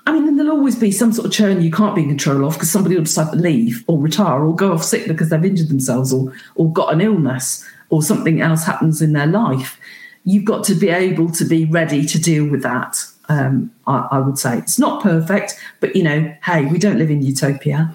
[0.05, 2.53] I mean, there'll always be some sort of churn you can't be in control of
[2.53, 5.67] because somebody will decide to leave or retire or go off sick because they've injured
[5.67, 9.77] themselves or, or got an illness or something else happens in their life.
[10.23, 12.97] You've got to be able to be ready to deal with that.
[13.29, 17.11] Um, I, I would say it's not perfect, but you know, hey, we don't live
[17.11, 17.93] in utopia.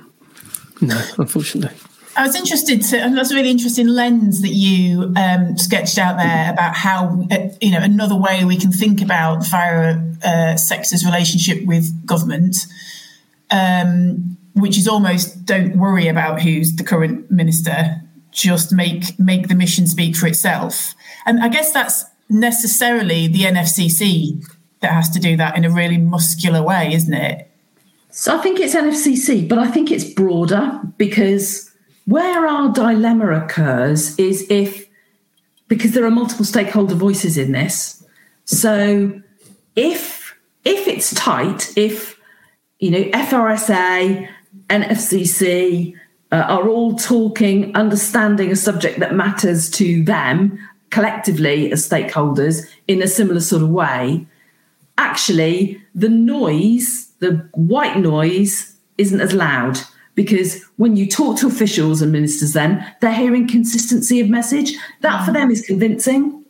[0.83, 1.77] No, unfortunately.
[2.15, 6.19] I was interested to, and that's a really interesting lens that you um, sketched out
[6.19, 11.07] there about how, uh, you know, another way we can think about fire uh, sector's
[11.07, 12.57] relationship with government.
[13.51, 19.55] Um, which is almost don't worry about who's the current minister, just make make the
[19.55, 20.95] mission speak for itself.
[21.27, 24.45] And I guess that's necessarily the NFCC
[24.81, 27.51] that has to do that in a really muscular way, isn't it?
[28.15, 31.71] So I think it's NFCC, but I think it's broader because
[32.05, 34.87] where our dilemma occurs is if
[35.67, 38.05] because there are multiple stakeholder voices in this.
[38.45, 39.19] So
[39.77, 42.21] if if it's tight, if
[42.81, 44.29] you know FRSA,
[44.69, 45.95] NFCC
[46.31, 50.59] uh, are all talking, understanding a subject that matters to them
[50.91, 54.27] collectively as stakeholders in a similar sort of way,
[54.99, 59.79] actually the noise, the white noise, isn't as loud
[60.15, 64.75] because when you talk to officials and ministers, then they're hearing consistency of message.
[65.01, 65.35] That for mm.
[65.35, 66.45] them is convincing.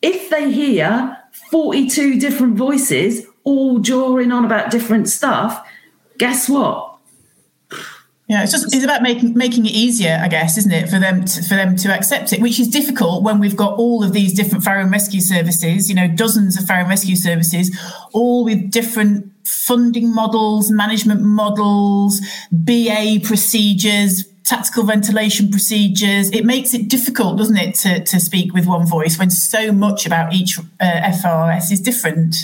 [0.00, 1.18] If they hear
[1.50, 5.66] 42 different voices all drawing on about different stuff,
[6.18, 6.87] guess what?
[8.28, 11.24] Yeah, it's just it's about making making it easier, I guess, isn't it, for them
[11.24, 14.34] to, for them to accept it, which is difficult when we've got all of these
[14.34, 17.74] different fire and rescue services, you know, dozens of fire and rescue services,
[18.12, 22.20] all with different funding models, management models,
[22.52, 26.30] BA procedures, tactical ventilation procedures.
[26.30, 30.04] It makes it difficult, doesn't it, to, to speak with one voice when so much
[30.04, 32.36] about each uh, FRS is different.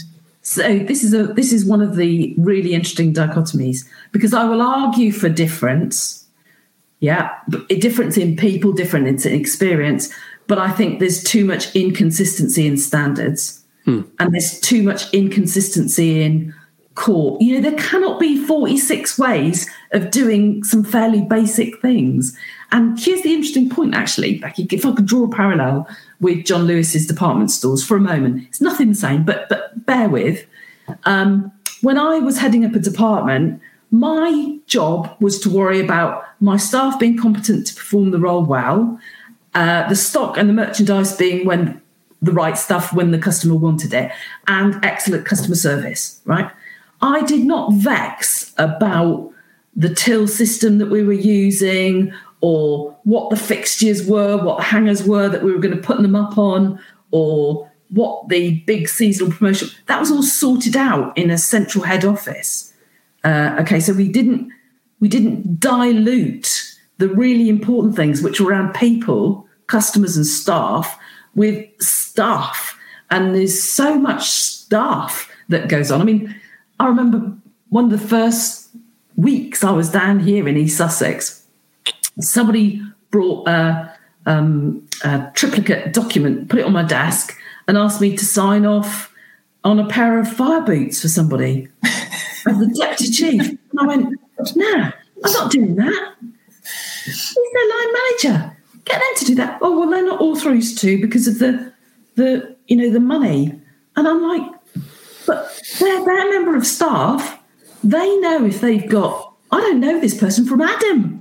[0.45, 4.61] So this is a this is one of the really interesting dichotomies because I will
[4.61, 6.27] argue for difference,
[7.01, 7.31] yeah,
[7.71, 10.13] a difference in people, difference in experience,
[10.47, 14.03] but I think there's too much inconsistency in standards, hmm.
[14.19, 16.55] and there's too much inconsistency in
[16.95, 17.41] court.
[17.41, 22.37] You know, there cannot be 46 ways of doing some fairly basic things.
[22.71, 24.71] And here's the interesting point, actually, Beccy.
[24.73, 25.89] If I could draw a parallel
[26.21, 30.09] with John Lewis's department stores for a moment, it's nothing the same, but but bear
[30.09, 30.47] with.
[31.05, 36.57] Um, when I was heading up a department, my job was to worry about my
[36.57, 38.99] staff being competent to perform the role well,
[39.55, 41.81] uh, the stock and the merchandise being when
[42.21, 44.11] the right stuff when the customer wanted it,
[44.49, 46.21] and excellent customer service.
[46.25, 46.51] Right.
[47.03, 49.31] I did not vex about
[49.77, 52.13] the till system that we were using
[52.45, 56.03] or what the fixtures were, what the hangers were that we were going to put
[56.03, 56.79] them up on,
[57.11, 62.05] or what the big seasonal promotion that was all sorted out in a central head
[62.05, 62.75] office.
[63.25, 64.53] Uh, okay, so we didn't
[65.01, 70.99] we didn't dilute the really important things which were around people, customers, and staff
[71.35, 72.79] with staff.
[73.11, 76.03] And there's so much staff that goes on.
[76.03, 76.35] I mean,
[76.79, 77.33] I remember
[77.71, 78.69] one of the first
[79.17, 81.44] weeks I was down here in East Sussex
[82.21, 83.93] somebody brought a,
[84.27, 89.13] um, a triplicate document, put it on my desk, and asked me to sign off
[89.65, 93.49] on a pair of fire boots for somebody as the deputy chief.
[93.49, 94.21] And I went,
[94.57, 94.93] no,
[95.25, 96.15] I'm not doing that.
[97.05, 98.57] He's their line manager.
[98.85, 99.59] Get them to do that.
[99.63, 101.73] Oh well, they're not authorised to because of the
[102.17, 103.61] the you know the money.
[103.97, 104.51] And I'm like,
[105.27, 107.41] but they're, they're a member of staff.
[107.83, 109.35] They know if they've got.
[109.51, 111.14] I don't know this person from Adam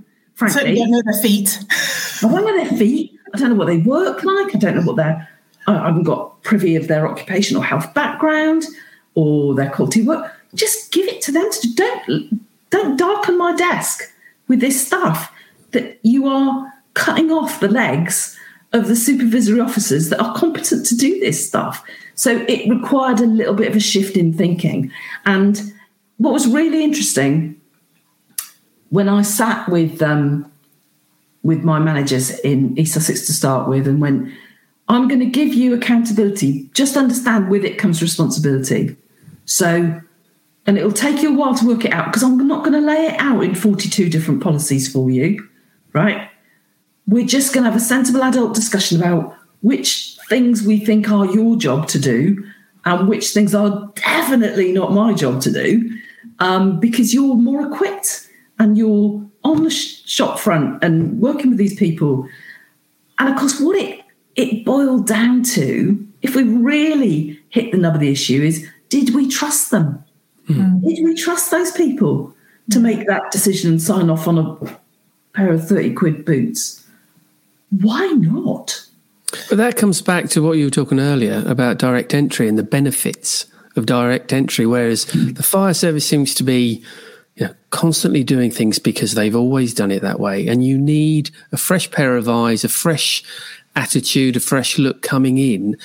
[0.51, 0.71] frankly.
[0.71, 1.59] I don't know their feet.
[1.71, 3.19] I don't know their feet.
[3.33, 4.55] I don't know what they work like.
[4.55, 5.27] I don't know what their,
[5.67, 8.65] I haven't got privy of their occupational health background
[9.15, 10.31] or their quality work.
[10.53, 11.73] Just give it to them to do.
[11.73, 14.03] Don't, don't darken my desk
[14.47, 15.31] with this stuff
[15.71, 18.37] that you are cutting off the legs
[18.73, 21.83] of the supervisory officers that are competent to do this stuff.
[22.15, 24.91] So it required a little bit of a shift in thinking.
[25.25, 25.73] And
[26.17, 27.59] what was really interesting
[28.93, 30.51] when I sat with um,
[31.41, 34.31] with my managers in East Sussex to start with, and went,
[34.87, 36.69] I'm going to give you accountability.
[36.75, 38.95] Just understand with it comes responsibility.
[39.45, 39.99] So,
[40.67, 42.85] and it'll take you a while to work it out because I'm not going to
[42.85, 45.49] lay it out in 42 different policies for you,
[45.93, 46.29] right?
[47.07, 51.25] We're just going to have a sensible adult discussion about which things we think are
[51.25, 52.47] your job to do
[52.85, 55.97] and which things are definitely not my job to do
[56.37, 58.22] um, because you're more equipped
[58.59, 62.27] and you're on the shop front and working with these people.
[63.19, 64.01] And of course, what it
[64.35, 69.13] it boiled down to, if we really hit the nub of the issue, is did
[69.13, 70.03] we trust them?
[70.47, 70.81] Mm.
[70.83, 72.33] Did we trust those people
[72.71, 74.79] to make that decision and sign off on a
[75.33, 76.85] pair of 30 quid boots?
[77.69, 78.85] Why not?
[79.49, 82.63] But that comes back to what you were talking earlier about direct entry and the
[82.63, 86.83] benefits of direct entry, whereas the fire service seems to be
[87.73, 90.47] constantly doing things because they've always done it that way.
[90.47, 93.23] And you need a fresh pair of eyes, a fresh
[93.75, 95.75] attitude, a fresh look coming in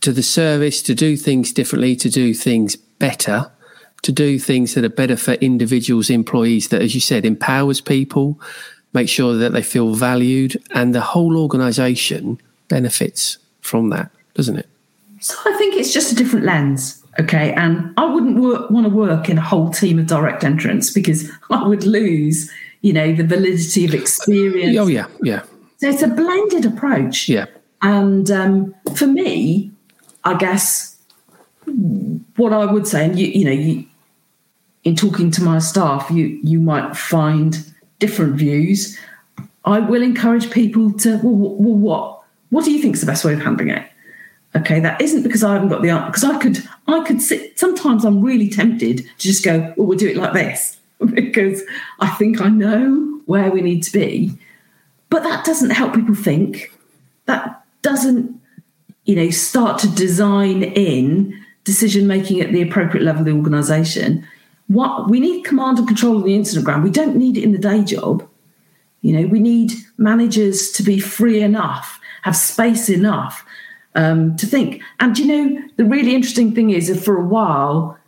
[0.00, 3.50] to the service to do things differently, to do things better.
[4.02, 8.40] to do things that are better for individuals, employees, that, as you said, empowers people,
[8.92, 14.68] make sure that they feel valued, and the whole organisation benefits from that, doesn't it?
[15.20, 17.02] So I think it's just a different lens.
[17.20, 17.52] Okay.
[17.54, 21.66] And I wouldn't want to work in a whole team of direct entrants because I
[21.66, 22.50] would lose,
[22.82, 24.78] you know, the validity of experience.
[24.78, 25.06] Oh, yeah.
[25.22, 25.42] Yeah.
[25.78, 27.28] So it's a blended approach.
[27.28, 27.46] Yeah.
[27.82, 29.70] And um, for me,
[30.24, 30.96] I guess
[32.36, 33.84] what I would say, and you, you know, you,
[34.84, 38.98] in talking to my staff, you you might find different views.
[39.64, 43.24] I will encourage people to well, well what what do you think is the best
[43.24, 43.86] way of handling it?
[44.56, 46.06] Okay, that isn't because I haven't got the answer.
[46.06, 47.58] Because I could I could sit.
[47.58, 50.78] Sometimes I'm really tempted to just go, well, we'll do it like this
[51.14, 51.62] because
[52.00, 54.36] I think I know where we need to be.
[55.10, 56.72] But that doesn't help people think.
[57.26, 58.40] That doesn't,
[59.04, 64.26] you know, start to design in decision making at the appropriate level of the organisation.
[64.68, 66.84] What we need command and control of the incident ground.
[66.84, 68.26] We don't need it in the day job.
[69.02, 73.44] You know, we need managers to be free enough, have space enough
[73.98, 74.80] um, to think.
[75.00, 77.98] And you know, the really interesting thing is that for a while,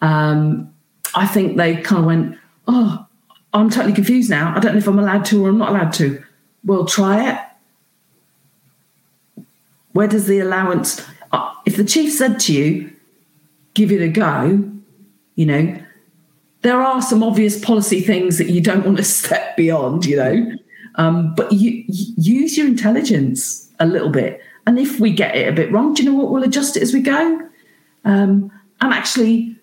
[0.00, 0.72] um,
[1.14, 3.04] I think they kind of went, "Oh,
[3.52, 4.54] I'm totally confused now.
[4.56, 6.22] I don't know if I'm allowed to or I'm not allowed to."
[6.64, 9.44] Well, try it.
[9.92, 11.04] Where does the allowance?
[11.32, 12.92] Uh, if the chief said to you,
[13.74, 14.62] give it a go,
[15.34, 15.76] you know,
[16.62, 20.52] there are some obvious policy things that you don't want to step beyond, you know,
[20.94, 24.40] um, but you, you use your intelligence a little bit.
[24.66, 26.30] And if we get it a bit wrong, do you know what?
[26.30, 27.48] We'll adjust it as we go.
[28.04, 29.56] Um, and actually,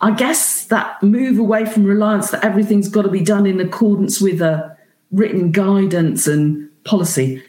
[0.00, 4.20] I guess that move away from reliance that everything's got to be done in accordance
[4.20, 4.76] with a
[5.12, 7.42] written guidance and policy.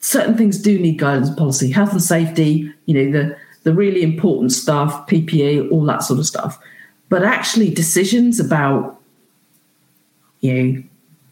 [0.00, 4.52] Certain things do need guidance policy, health and safety, you know, the the really important
[4.52, 6.58] stuff, PPE, all that sort of stuff.
[7.08, 9.00] But actually, decisions about
[10.40, 10.82] you know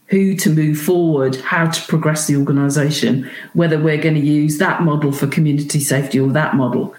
[0.09, 4.83] who to move forward, how to progress the organisation, whether we're going to use that
[4.83, 6.95] model for community safety or that model.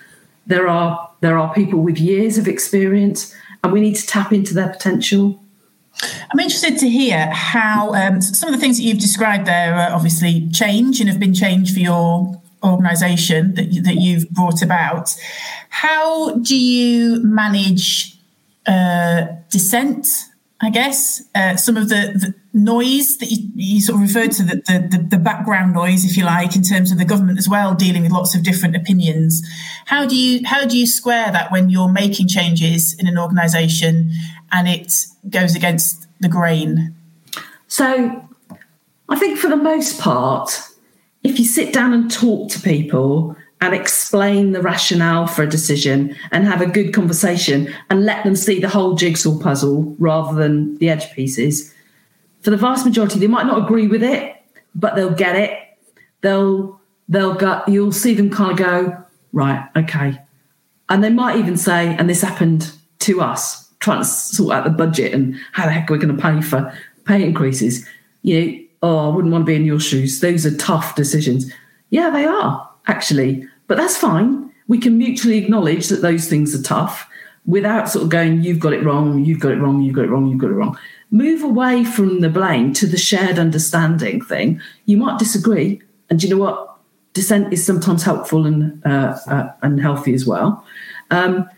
[0.45, 4.53] There are there are people with years of experience, and we need to tap into
[4.53, 5.41] their potential.
[6.31, 9.91] I'm interested to hear how um, some of the things that you've described there are
[9.91, 15.15] obviously change and have been changed for your organisation that, you, that you've brought about.
[15.69, 18.17] How do you manage
[18.67, 20.07] uh, dissent?
[20.61, 24.43] I guess uh, some of the, the noise that you, you, sort of referred to,
[24.43, 27.75] the, the, the background noise, if you like, in terms of the government as well,
[27.75, 29.41] dealing with lots of different opinions.
[29.85, 34.11] How do you how do you square that when you're making changes in an organisation
[34.51, 34.93] and it
[35.29, 36.95] goes against the grain?
[37.67, 38.27] So,
[39.09, 40.59] I think for the most part,
[41.23, 46.15] if you sit down and talk to people and explain the rationale for a decision
[46.31, 50.77] and have a good conversation and let them see the whole jigsaw puzzle rather than
[50.77, 51.73] the edge pieces,
[52.47, 54.33] for the vast majority, they might not agree with it,
[54.73, 55.59] but they'll get it.
[56.21, 56.79] They'll
[57.09, 57.61] they'll go.
[57.67, 60.21] You'll see them kind of go right, okay,
[60.87, 64.69] and they might even say, "And this happened to us." Trying to sort out the
[64.69, 67.85] budget and how the heck we're going to pay for pay increases.
[68.21, 70.21] You know, oh, I wouldn't want to be in your shoes.
[70.21, 71.51] Those are tough decisions.
[71.89, 73.45] Yeah, they are, actually.
[73.67, 74.49] But that's fine.
[74.69, 77.09] We can mutually acknowledge that those things are tough
[77.45, 80.09] without sort of going, you've got it wrong, you've got it wrong, you've got it
[80.09, 80.77] wrong, you've got it wrong.
[81.09, 84.61] Move away from the blame to the shared understanding thing.
[84.85, 85.81] You might disagree.
[86.09, 86.77] And you know what?
[87.13, 90.63] Dissent is sometimes helpful and uh, uh, and healthy as well.
[91.09, 91.49] Um,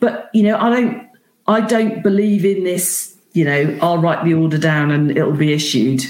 [0.00, 1.08] but you know, I don't
[1.46, 3.16] I don't believe in this.
[3.32, 6.04] You know, I'll write the order down and it'll be issued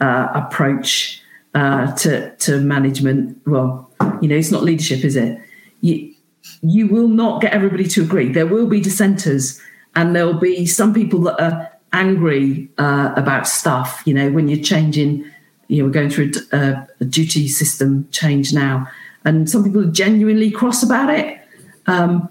[0.00, 1.22] uh, approach
[1.54, 3.40] uh, to to management.
[3.46, 3.90] Well,
[4.20, 5.38] you know, it's not leadership, is it?
[5.80, 6.14] You
[6.62, 8.32] you will not get everybody to agree.
[8.32, 9.60] There will be dissenters,
[9.94, 14.02] and there will be some people that are angry uh, about stuff.
[14.04, 15.24] You know, when you're changing,
[15.68, 18.88] you know, we're going through a, a duty system change now,
[19.24, 21.38] and some people are genuinely cross about it.
[21.86, 22.28] Um,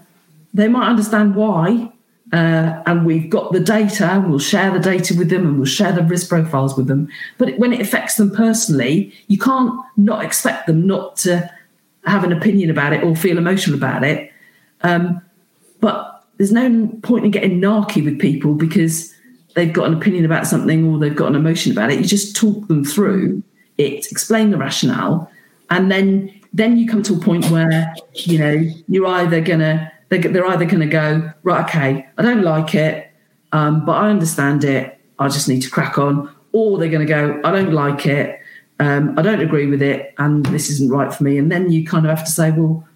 [0.54, 1.90] they might understand why,
[2.32, 5.66] uh, and we've got the data, and we'll share the data with them and we'll
[5.66, 7.08] share the risk profiles with them.
[7.38, 11.50] But when it affects them personally, you can't not expect them not to
[12.04, 14.32] have an opinion about it or feel emotional about it.
[14.82, 15.20] Um,
[15.80, 19.14] but there's no point in getting narky with people because
[19.54, 21.98] they've got an opinion about something or they've got an emotion about it.
[21.98, 23.42] You just talk them through
[23.78, 25.30] it, explain the rationale,
[25.70, 30.46] and then then you come to a point where you know you're either gonna they're,
[30.46, 33.10] either going to go, right, okay, I don't like it,
[33.52, 34.98] um, but I understand it.
[35.18, 36.34] I just need to crack on.
[36.52, 38.38] Or they're going to go, I don't like it.
[38.78, 40.12] Um, I don't agree with it.
[40.18, 41.38] And this isn't right for me.
[41.38, 42.86] And then you kind of have to say, well,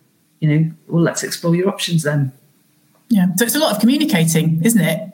[0.41, 2.33] you know, well, let's explore your options then.
[3.09, 5.11] Yeah, so it's a lot of communicating, isn't it?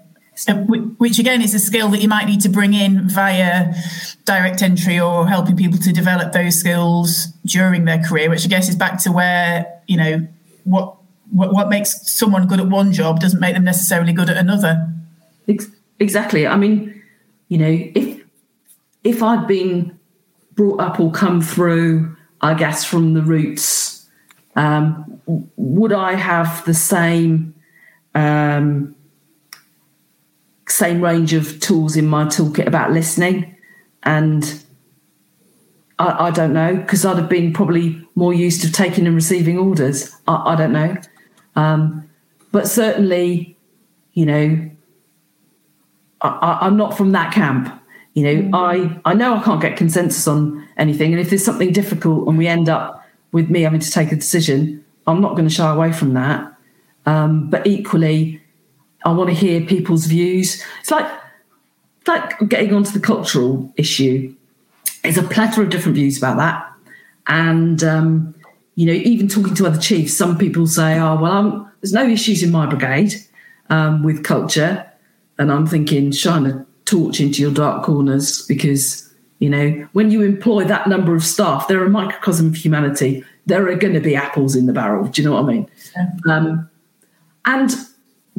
[0.99, 3.75] Which again is a skill that you might need to bring in via
[4.25, 8.69] direct entry or helping people to develop those skills during their career, which I guess
[8.69, 10.27] is back to where, you know,
[10.65, 10.97] what
[11.31, 14.89] what, what makes someone good at one job doesn't make them necessarily good at another.
[15.99, 16.47] Exactly.
[16.47, 17.03] I mean,
[17.49, 18.23] you know, if
[19.05, 19.99] if I'd been
[20.53, 24.09] brought up or come through, I guess, from the roots,
[24.57, 25.21] um,
[25.57, 27.55] would I have the same
[28.15, 28.95] um,
[30.73, 33.57] same range of tools in my toolkit about listening?
[34.03, 34.63] And
[35.99, 39.59] I, I don't know because I'd have been probably more used to taking and receiving
[39.59, 40.15] orders.
[40.27, 40.97] I, I don't know,
[41.57, 42.09] um,
[42.51, 43.57] but certainly,
[44.13, 44.71] you know,
[46.21, 47.79] I, I'm not from that camp.
[48.15, 48.51] You know, mm.
[48.53, 52.37] I I know I can't get consensus on anything, and if there's something difficult and
[52.37, 53.03] we end up
[53.33, 56.53] with me having to take a decision, I'm not going to shy away from that.
[57.07, 58.42] Um, but equally,
[59.05, 60.63] I want to hear people's views.
[60.81, 61.11] It's like
[62.07, 64.35] like getting onto the cultural issue.
[65.03, 66.73] There's a plethora of different views about that,
[67.27, 68.35] and um,
[68.75, 72.07] you know, even talking to other chiefs, some people say, "Oh, well, I'm, there's no
[72.07, 73.15] issues in my brigade
[73.71, 74.91] um, with culture,"
[75.39, 80.23] and I'm thinking, shine a torch into your dark corners because you know, when you
[80.23, 83.25] employ that number of staff, they're a microcosm of humanity.
[83.47, 85.09] There are going to be apples in the barrel.
[85.09, 85.69] Do you know what I mean?
[85.97, 86.37] Yeah.
[86.37, 86.71] Um,
[87.45, 87.75] and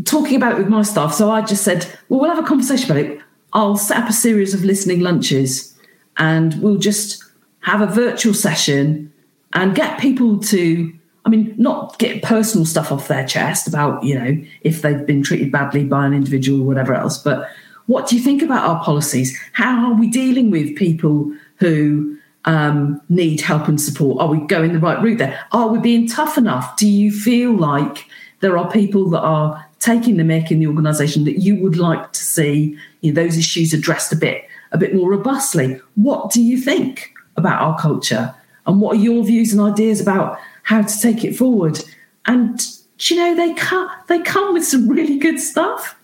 [0.06, 2.90] talking about it with my staff, so I just said, well, we'll have a conversation
[2.90, 3.20] about it.
[3.54, 5.78] I'll set up a series of listening lunches
[6.18, 7.24] and we'll just
[7.62, 9.12] have a virtual session
[9.54, 10.92] and get people to,
[11.26, 15.24] I mean, not get personal stuff off their chest about, you know, if they've been
[15.24, 17.48] treated badly by an individual or whatever else, but
[17.86, 19.38] what do you think about our policies?
[19.54, 24.22] How are we dealing with people who um, need help and support?
[24.22, 25.40] Are we going the right route there?
[25.52, 26.76] Are we being tough enough?
[26.78, 28.06] Do you feel like
[28.40, 32.14] there are people that are taking the mick in the organisation that you would like
[32.14, 35.80] to see you know, those issues addressed a bit a bit more robustly?
[35.96, 38.34] What do you think about our culture?
[38.66, 41.84] And what are your views and ideas about how to take it forward?
[42.26, 42.60] And
[43.00, 46.00] you know, they come they come with some really good stuff.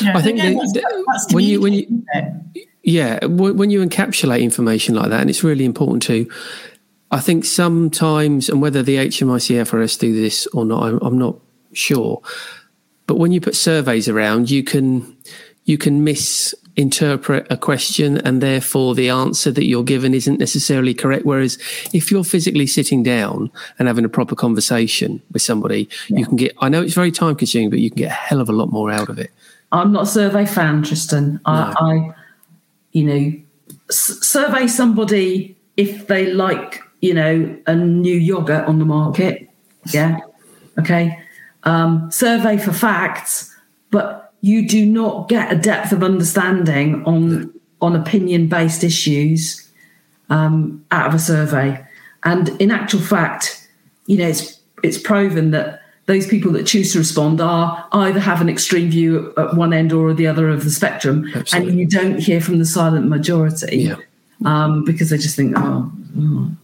[0.00, 2.04] Yeah, I think again, the, that's, that's when you when you
[2.84, 6.30] yeah when you encapsulate information like that, and it's really important to.
[7.10, 11.36] I think sometimes, and whether the HMICFRS do this or not, I'm, I'm not
[11.72, 12.22] sure.
[13.06, 15.16] But when you put surveys around, you can
[15.64, 21.24] you can misinterpret a question, and therefore the answer that you're given isn't necessarily correct.
[21.24, 21.58] Whereas
[21.92, 26.18] if you're physically sitting down and having a proper conversation with somebody, yeah.
[26.18, 26.54] you can get.
[26.60, 28.70] I know it's very time consuming, but you can get a hell of a lot
[28.70, 29.30] more out of it.
[29.72, 31.40] I'm not a survey fan, Tristan.
[31.46, 31.52] No.
[31.52, 32.14] I, I,
[32.92, 33.32] you know,
[33.88, 39.48] s- survey somebody if they like, you know, a new yogurt on the market.
[39.92, 40.18] Yeah.
[40.78, 41.18] Okay.
[41.64, 43.54] Um, survey for facts,
[43.90, 49.68] but you do not get a depth of understanding on on opinion based issues
[50.30, 51.84] um, out of a survey.
[52.24, 53.68] And in actual fact,
[54.06, 58.40] you know, it's it's proven that those people that choose to respond are either have
[58.40, 61.70] an extreme view at one end or the other of the spectrum, Absolutely.
[61.70, 63.96] and you don't hear from the silent majority yeah.
[64.44, 65.92] um, because they just think, oh,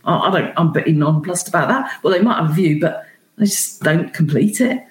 [0.05, 2.03] oh, I don't, I'm pretty nonplussed about that.
[2.03, 4.85] Well, they might have a view, but they just don't complete it.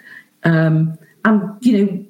[0.47, 2.05] Um, and you know,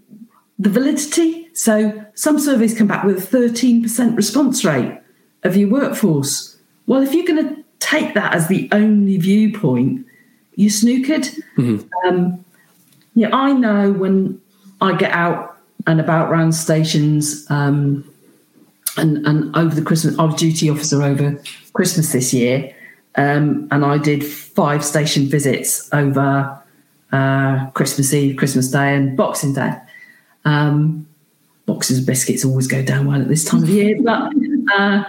[0.59, 1.49] the validity.
[1.53, 4.99] So some surveys come back with a 13% response rate
[5.43, 6.57] of your workforce.
[6.85, 10.05] Well, if you're going to take that as the only viewpoint,
[10.55, 11.39] you snookered.
[11.57, 11.87] Mm-hmm.
[12.07, 12.45] Um,
[13.15, 14.39] yeah, I know when
[14.81, 15.57] I get out
[15.87, 18.07] and about round stations, um,
[18.97, 21.41] and, and over the Christmas, I was duty officer over
[21.73, 22.75] Christmas this year,
[23.15, 26.61] um, and I did five station visits over
[27.11, 29.73] uh, Christmas Eve, Christmas Day, and Boxing Day.
[30.45, 31.07] Um,
[31.65, 34.33] boxes of biscuits always go down well at this time of year, but
[34.75, 35.03] uh,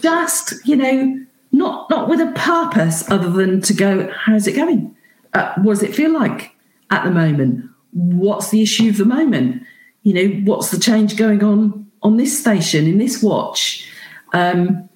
[0.00, 4.94] just you know not not with a purpose other than to go, how's it going?
[5.34, 6.54] Uh, what does it feel like
[6.90, 7.68] at the moment?
[7.92, 9.62] What's the issue of the moment?
[10.02, 13.88] You know, what's the change going on on this station in this watch?
[14.32, 14.88] Um,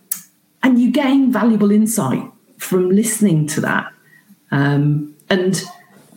[0.62, 2.22] and you gain valuable insight
[2.58, 3.92] from listening to that.
[4.50, 5.62] Um, and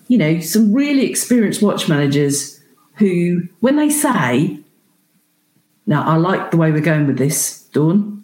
[0.07, 2.61] you know, some really experienced watch managers
[2.95, 4.59] who, when they say,
[5.85, 8.23] "Now, I like the way we're going with this, Dawn,"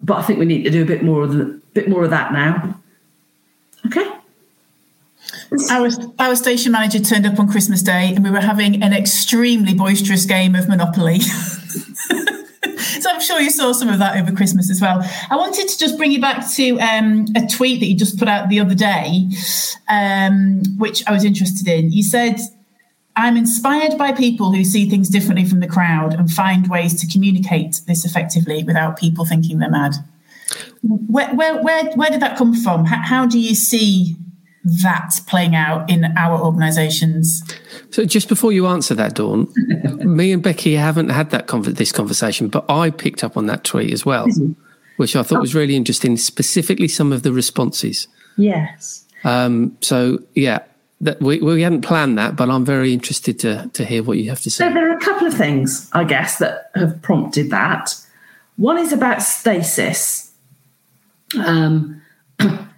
[0.00, 2.10] but I think we need to do a bit more of the bit more of
[2.10, 2.80] that now.
[3.86, 4.10] Okay.
[5.70, 9.74] Our, our station manager turned up on Christmas Day and we were having an extremely
[9.74, 11.20] boisterous game of Monopoly.
[13.00, 15.02] so I'm sure you saw some of that over Christmas as well.
[15.30, 18.28] I wanted to just bring you back to um, a tweet that you just put
[18.28, 19.28] out the other day,
[19.88, 21.92] um, which I was interested in.
[21.92, 22.38] You said
[23.16, 27.10] I'm inspired by people who see things differently from the crowd and find ways to
[27.10, 29.94] communicate this effectively without people thinking they're mad.
[30.82, 32.84] Where, where, where, where did that come from?
[32.84, 34.16] How, how do you see
[34.82, 37.42] that playing out in our organisations?
[37.90, 39.52] So, just before you answer that, Dawn,
[40.16, 43.64] me and Beccy haven't had that con- this conversation, but I picked up on that
[43.64, 44.26] tweet as well,
[44.96, 46.16] which I thought was really interesting.
[46.16, 48.08] Specifically, some of the responses.
[48.36, 49.04] Yes.
[49.24, 50.60] Um, so, yeah,
[51.00, 54.30] that we, we hadn't planned that, but I'm very interested to to hear what you
[54.30, 54.66] have to say.
[54.66, 57.94] So there are a couple of things, I guess, that have prompted that.
[58.56, 60.32] One is about stasis.
[61.38, 62.02] Um,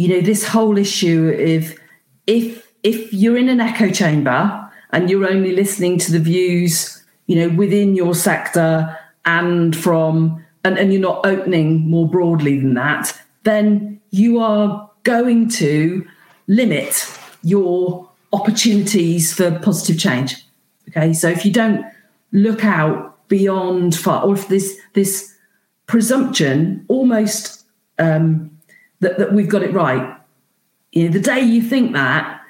[0.00, 1.78] you know, this whole issue of
[2.26, 7.36] if if you're in an echo chamber and you're only listening to the views, you
[7.36, 13.12] know, within your sector and from and, and you're not opening more broadly than that,
[13.42, 16.08] then you are going to
[16.48, 17.06] limit
[17.42, 20.46] your opportunities for positive change.
[20.88, 21.84] Okay, so if you don't
[22.32, 25.30] look out beyond far, or if this this
[25.86, 27.66] presumption almost
[27.98, 28.50] um,
[29.00, 30.16] that that we've got it right,
[30.92, 32.40] you know, the day you think that,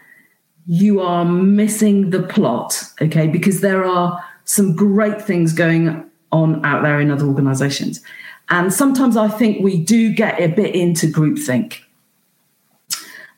[0.67, 2.83] you are missing the plot.
[3.01, 8.01] Okay, because there are some great things going on out there in other organisations,
[8.49, 11.79] and sometimes I think we do get a bit into groupthink,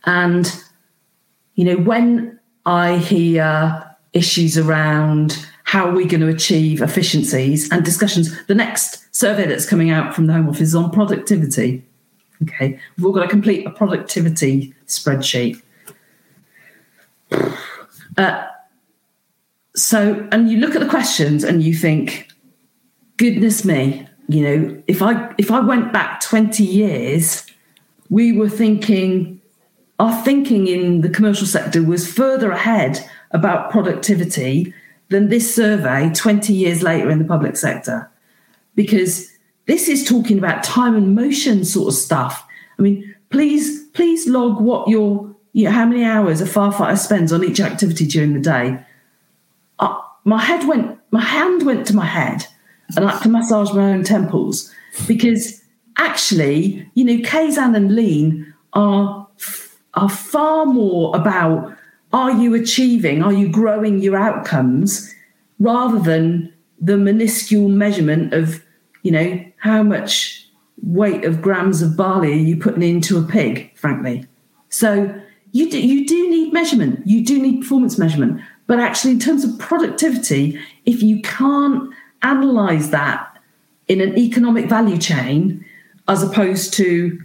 [0.04, 0.52] and
[1.54, 7.84] you know, when I hear issues around how are we going to achieve efficiencies and
[7.84, 11.82] discussions, the next survey that's coming out from the Home Office is on productivity.
[12.42, 15.62] Okay, we've all got to complete a productivity spreadsheet.
[18.16, 18.46] Uh,
[19.74, 22.28] so, and you look at the questions and you think,
[23.16, 27.46] goodness me, you know, if I if I went back 20 years,
[28.10, 29.40] we were thinking
[29.98, 32.98] our thinking in the commercial sector was further ahead
[33.30, 34.74] about productivity
[35.10, 38.10] than this survey 20 years later in the public sector.
[38.74, 39.31] Because
[39.66, 42.46] this is talking about time and motion sort of stuff.
[42.78, 47.32] I mean, please, please log what your, you know, how many hours a firefighter spends
[47.32, 48.84] on each activity during the day.
[49.78, 52.46] Uh, my head went, my hand went to my head
[52.96, 54.72] and I had to massage my own temples
[55.06, 55.62] because
[55.98, 59.28] actually, you know, Kaizen and Lean are
[59.94, 61.76] are far more about
[62.12, 65.14] are you achieving, are you growing your outcomes,
[65.58, 68.62] rather than the minuscule measurement of,
[69.02, 70.48] you know, how much
[70.82, 74.26] weight of grams of barley are you putting into a pig, frankly.
[74.68, 75.14] So
[75.52, 78.40] you do, you do need measurement, you do need performance measurement.
[78.66, 81.92] But actually, in terms of productivity, if you can't
[82.22, 83.38] analyze that
[83.88, 85.64] in an economic value chain,
[86.08, 87.20] as opposed to,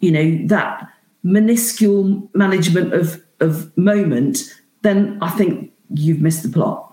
[0.00, 0.88] you know, that
[1.22, 6.87] minuscule management of, of moment, then I think you've missed the plot.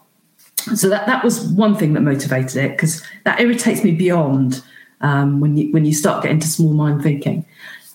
[0.76, 4.63] So that, that was one thing that motivated it because that irritates me beyond
[5.01, 7.45] um, when you when you start getting to small mind thinking.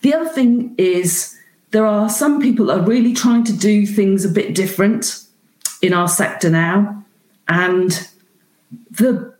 [0.02, 1.36] The other thing is
[1.72, 5.24] there are some people that are really trying to do things a bit different
[5.82, 7.04] in our sector now,
[7.48, 8.08] and
[8.90, 9.34] the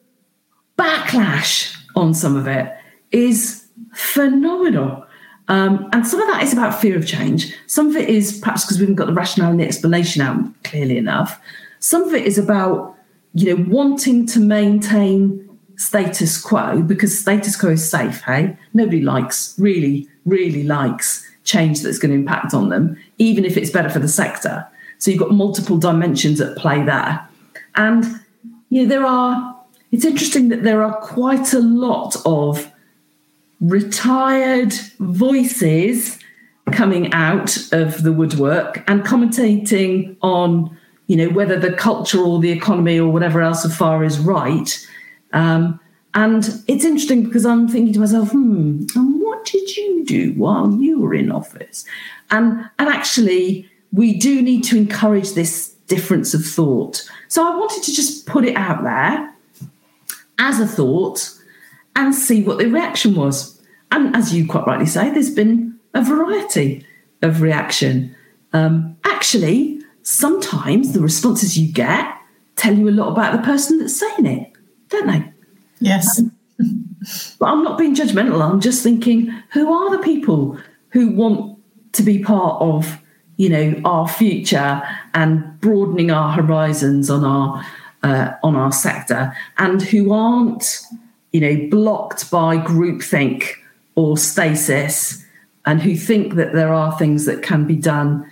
[0.77, 2.75] backlash on some of it
[3.13, 5.07] is phenomenal.
[5.49, 7.53] Um, and some of that is about fear of change.
[7.67, 10.39] Some of it is perhaps because we haven't got the rationale and the explanation out
[10.63, 11.41] clearly enough.
[11.81, 12.97] Some of it is about,
[13.35, 18.57] you know, wanting to maintain status quo because status quo is safe, hey?
[18.75, 23.71] Nobody likes, really, really likes change that's going to impact on them, even if it's
[23.71, 24.67] better for the sector.
[24.99, 27.27] So you've got multiple dimensions at play there.
[27.77, 28.05] And,
[28.69, 29.57] you know, there are,
[29.91, 32.71] it's interesting that there are quite a lot of
[33.61, 36.19] retired voices
[36.73, 40.77] coming out of the woodwork and commentating on
[41.11, 44.87] you know whether the culture or the economy or whatever else so far is right
[45.33, 45.79] um,
[46.15, 50.71] and it's interesting because i'm thinking to myself hmm and what did you do while
[50.73, 51.85] you were in office
[52.31, 57.83] and and actually we do need to encourage this difference of thought so i wanted
[57.83, 59.35] to just put it out there
[60.39, 61.31] as a thought
[61.95, 63.61] and see what the reaction was.
[63.93, 66.87] And as you quite rightly say, there's been a variety
[67.23, 68.15] of reaction.
[68.53, 69.80] Um, actually,
[70.11, 72.17] sometimes the responses you get
[72.57, 74.53] tell you a lot about the person that's saying it,
[74.89, 75.33] don't they?
[75.79, 76.19] Yes.
[76.19, 76.33] Um,
[77.39, 78.43] but I'm not being judgmental.
[78.43, 80.59] I'm just thinking, who are the people
[80.91, 81.59] who want
[81.93, 82.99] to be part of,
[83.37, 84.83] you know, our future
[85.15, 87.65] and broadening our horizons on our
[88.03, 90.81] uh, on our sector, and who aren't
[91.33, 93.55] you know, blocked by groupthink
[93.95, 95.25] or stasis
[95.67, 98.30] and who think that there are things that can be done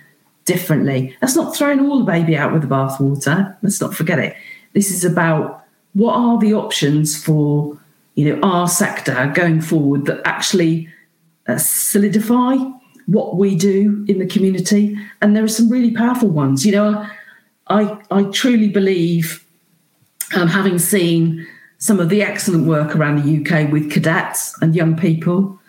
[0.49, 1.15] differently.
[1.21, 3.55] That's not throwing all the baby out with the bathwater.
[3.61, 4.35] Let's not forget it.
[4.73, 7.77] This is about what are the options for
[8.15, 10.89] you know our sector going forward that actually
[11.47, 12.55] uh, solidify
[13.05, 14.97] what we do in the community.
[15.21, 16.65] And there are some really powerful ones.
[16.65, 17.05] You know,
[17.67, 19.45] I I truly believe,
[20.35, 21.47] um, having seen
[21.77, 25.59] some of the excellent work around the UK with cadets and young people,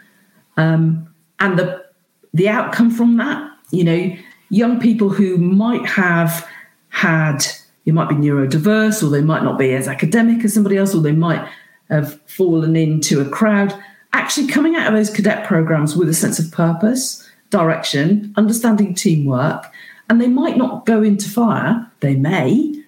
[0.57, 1.07] um,
[1.39, 1.85] and the
[2.33, 3.47] the outcome from that.
[3.73, 4.17] You know,
[4.51, 6.47] young people who might have
[6.91, 7.45] had
[7.85, 11.01] you might be neurodiverse, or they might not be as academic as somebody else, or
[11.01, 11.49] they might
[11.89, 13.75] have fallen into a crowd.
[14.13, 19.73] Actually, coming out of those cadet programs with a sense of purpose, direction, understanding teamwork,
[20.09, 21.91] and they might not go into fire.
[22.01, 22.83] They may,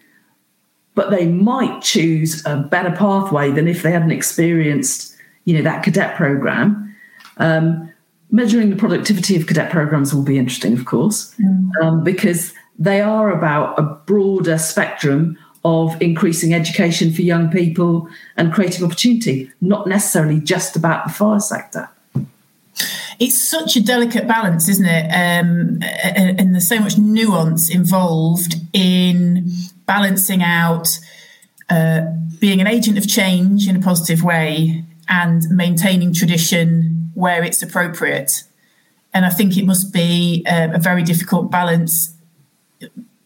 [0.95, 5.83] but they might choose a better pathway than if they hadn't experienced, you know, that
[5.83, 6.95] cadet program.
[7.39, 7.92] Um,
[8.33, 11.71] measuring the productivity of cadet programs will be interesting, of course, mm.
[11.83, 18.53] um, because they are about a broader spectrum of increasing education for young people and
[18.53, 21.89] creating opportunity, not necessarily just about the fire sector.
[23.21, 25.05] It's such a delicate balance, isn't it?
[25.11, 29.49] Um, and, there's so much nuance involved in
[29.87, 30.99] balancing out
[31.71, 32.01] uh,
[32.41, 38.31] being an agent of change in a positive way and maintaining tradition where it's appropriate.
[39.15, 42.15] And I think it must be a, a very difficult balance,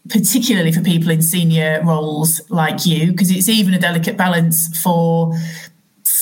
[0.08, 5.32] particularly for people in senior roles like you, because it's even a delicate balance for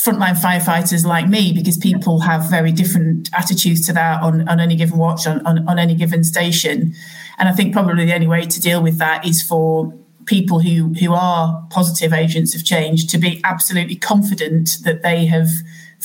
[0.05, 4.75] frontline firefighters like me because people have very different attitudes to that on, on any
[4.75, 6.93] given watch on, on, on any given station
[7.37, 9.93] and i think probably the only way to deal with that is for
[10.25, 15.47] people who who are positive agents of change to be absolutely confident that they have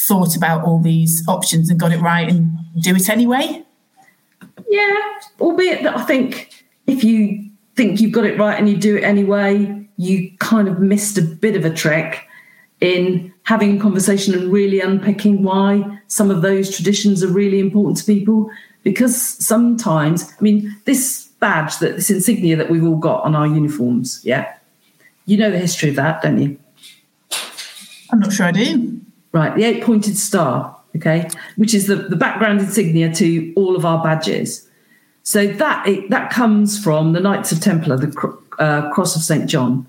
[0.06, 3.64] thought about all these options and got it right and do it anyway?
[4.68, 4.96] Yeah,
[5.40, 9.04] albeit that I think if you think you've got it right and you do it
[9.04, 12.26] anyway, you kind of missed a bit of a trick
[12.80, 17.98] in having a conversation and really unpicking why some of those traditions are really important
[17.98, 18.50] to people.
[18.82, 23.46] Because sometimes, I mean, this badge, that this insignia that we've all got on our
[23.46, 24.54] uniforms, yeah,
[25.26, 26.58] you know the history of that, don't you?
[28.10, 28.99] I'm not sure I do.
[29.32, 33.84] Right, the eight pointed star, okay, which is the, the background insignia to all of
[33.84, 34.68] our badges.
[35.22, 39.48] So that it, that comes from the Knights of Templar, the uh, Cross of St.
[39.48, 39.86] John.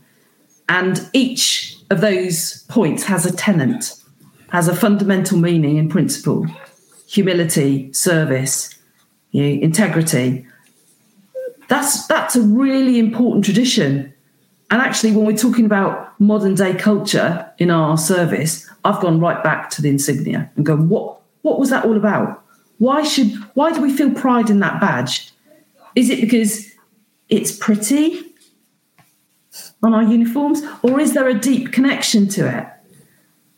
[0.69, 3.95] And each of those points has a tenant,
[4.51, 6.45] has a fundamental meaning and principle
[7.07, 8.73] humility, service,
[9.31, 10.47] you know, integrity.
[11.67, 14.10] That's, that's a really important tradition
[14.71, 19.43] and actually, when we're talking about modern day culture in our service, I've gone right
[19.43, 22.43] back to the insignia and gone, what, what was that all about?
[22.77, 25.29] Why should why do we feel pride in that badge?
[25.93, 26.71] Is it because
[27.27, 28.23] it's pretty
[29.83, 32.65] on our uniforms, or is there a deep connection to it,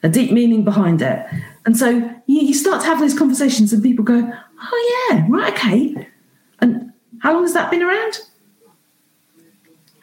[0.01, 1.25] a deep meaning behind it?
[1.65, 6.07] And so you start to have those conversations, and people go, "Oh yeah, right, okay."
[6.59, 8.19] And how long has that been around?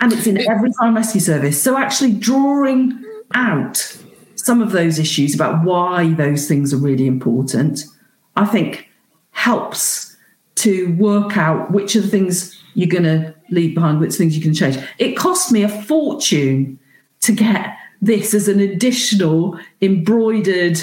[0.00, 1.62] And it's in every fire rescue service.
[1.62, 3.96] So actually drawing out
[4.34, 7.84] some of those issues about why those things are really important,
[8.36, 8.88] I think
[9.32, 10.16] helps
[10.56, 14.42] to work out which of the things you're going to leave behind, which things you
[14.42, 14.78] can change.
[14.98, 16.78] It cost me a fortune
[17.20, 20.80] to get this as an additional embroidered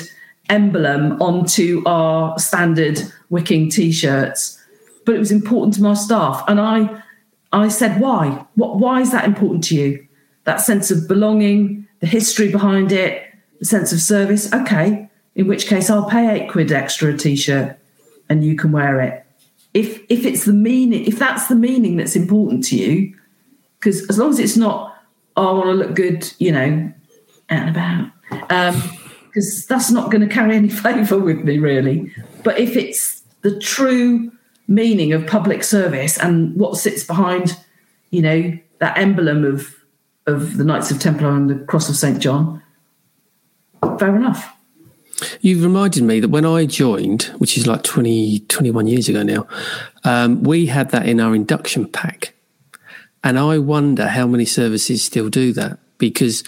[0.49, 4.63] emblem onto our standard wicking t-shirts
[5.05, 7.03] but it was important to my staff and i
[7.51, 8.45] I said, why?
[8.55, 10.07] What, why is that important to you?
[10.43, 13.23] That sense of belonging, the history behind it,
[13.59, 14.51] the sense of service.
[14.53, 17.77] Okay, in which case I'll pay eight quid extra a t-shirt
[18.29, 19.25] and you can wear it.
[19.73, 23.15] If if it's the meaning, if that's the meaning that's important to you,
[23.79, 24.95] because as long as it's not,
[25.35, 26.91] oh, I want to look good, you know,
[27.49, 28.11] out and about,
[29.27, 32.11] because um, that's not going to carry any flavour with me really.
[32.43, 34.31] But if it's the true
[34.67, 37.57] meaning of public service and what sits behind,
[38.11, 39.73] you know, that emblem of
[40.25, 42.19] of the Knights of Templar and the Cross of St.
[42.19, 42.61] John,
[43.97, 44.53] fair enough.
[45.41, 49.47] You've reminded me that when I joined, which is like 20, 21 years ago now,
[50.03, 52.33] um, we had that in our induction pack.
[53.23, 56.43] And I wonder how many services still do that because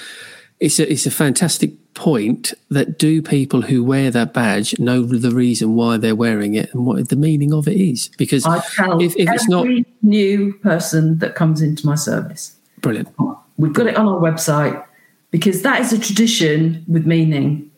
[0.60, 5.32] it's a, it's a fantastic point that do people who wear that badge know the
[5.32, 8.10] reason why they're wearing it and what the meaning of it is?
[8.18, 9.68] Because if, if it's not
[10.02, 13.10] new person that comes into my service, brilliant.
[13.58, 14.82] We've got it on our website
[15.30, 17.70] because that is a tradition with meaning,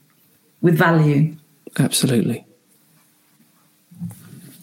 [0.61, 1.35] with value.
[1.79, 2.45] Absolutely.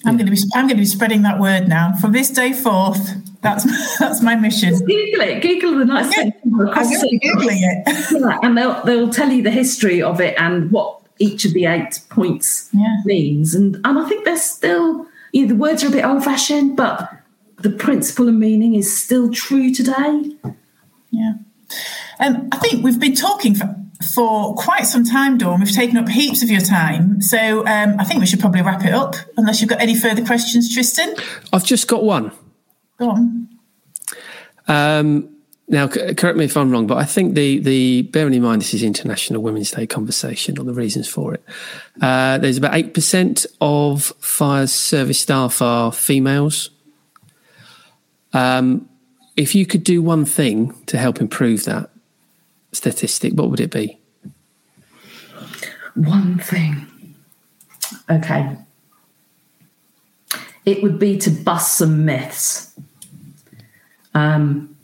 [0.08, 2.52] I'm going to be I'm going to be spreading that word now from this day
[2.52, 2.98] forth.
[3.42, 3.64] That's
[3.98, 4.70] that's my mission.
[4.70, 5.42] Just Google it.
[5.42, 8.10] Google the nice I'm googling it.
[8.20, 11.66] Yeah, and they'll they'll tell you the history of it and what each of the
[11.66, 12.96] eight points Yeah.
[13.04, 13.54] means.
[13.54, 16.76] And and I think they're still you know, the words are a bit old fashioned,
[16.76, 17.10] but
[17.58, 20.36] the principle and meaning is still true today.
[21.10, 21.34] Yeah.
[22.20, 23.76] Um, I think we've been talking for,
[24.14, 25.60] for quite some time, Dawn.
[25.60, 27.20] We've taken up heaps of your time.
[27.20, 30.24] So um, I think we should probably wrap it up, unless you've got any further
[30.24, 31.14] questions, Tristan.
[31.52, 32.32] I've just got one.
[32.98, 33.48] Go on.
[34.68, 35.34] Um,
[35.70, 38.72] now, correct me if I'm wrong, but I think the the bearing in mind this
[38.72, 41.44] is International Women's Day conversation on the reasons for it.
[42.00, 46.70] Uh, there's about eight percent of fire service staff are females.
[48.32, 48.88] Um,
[49.36, 51.90] if you could do one thing to help improve that
[52.78, 53.98] statistic, what would it be?
[55.94, 56.86] One thing.
[58.10, 58.56] Okay.
[60.64, 62.72] It would be to bust some myths.
[64.14, 64.76] Um,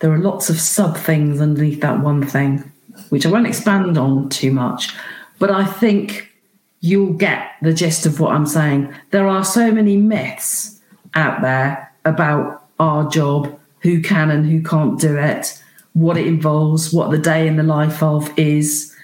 [0.00, 2.70] there are lots of sub things underneath that one thing,
[3.10, 4.94] which I won't expand on too much,
[5.38, 6.32] but I think
[6.80, 8.94] you'll get the gist of what I'm saying.
[9.10, 10.80] There are so many myths
[11.14, 15.62] out there about our job, who can and who can't do it,
[15.92, 18.94] what it involves, what the day in the life of is.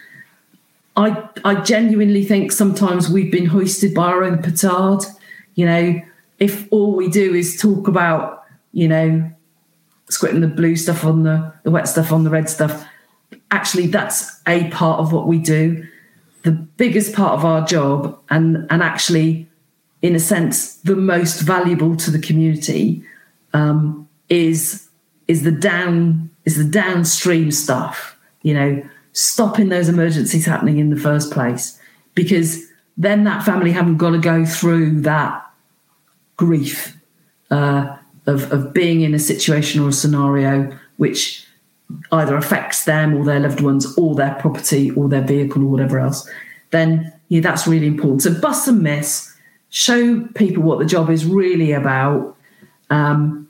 [0.96, 5.04] I I genuinely think sometimes we've been hoisted by our own petard.
[5.54, 6.00] You know,
[6.38, 9.30] if all we do is talk about, you know,
[10.08, 12.86] squirting the blue stuff on the, the wet stuff on the red stuff,
[13.50, 15.86] actually that's a part of what we do.
[16.42, 19.48] The biggest part of our job and and actually
[20.02, 23.02] in a sense the most valuable to the community
[23.52, 24.88] um, is
[25.26, 28.82] is the down is the downstream stuff you know
[29.12, 31.78] stopping those emergencies happening in the first place.
[32.14, 32.62] Because
[32.98, 35.42] then that family haven't got to go through that
[36.36, 36.94] grief
[37.50, 41.46] uh, of, of being in a situation or a scenario which
[42.12, 45.98] either affects them or their loved ones or their property or their vehicle or whatever
[45.98, 46.28] else
[46.70, 48.22] then yeah, that's really important.
[48.22, 49.34] So bust and miss,
[49.70, 52.36] show people what the job is really about
[52.90, 53.45] um,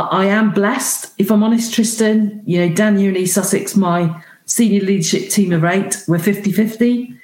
[0.00, 2.42] I, am blessed, if I'm honest, Tristan.
[2.44, 7.14] You know, Dan Uni, Sussex, my senior leadership team of eight, we're 50 50,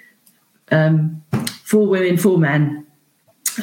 [0.71, 1.23] um,
[1.63, 2.87] four women, four men.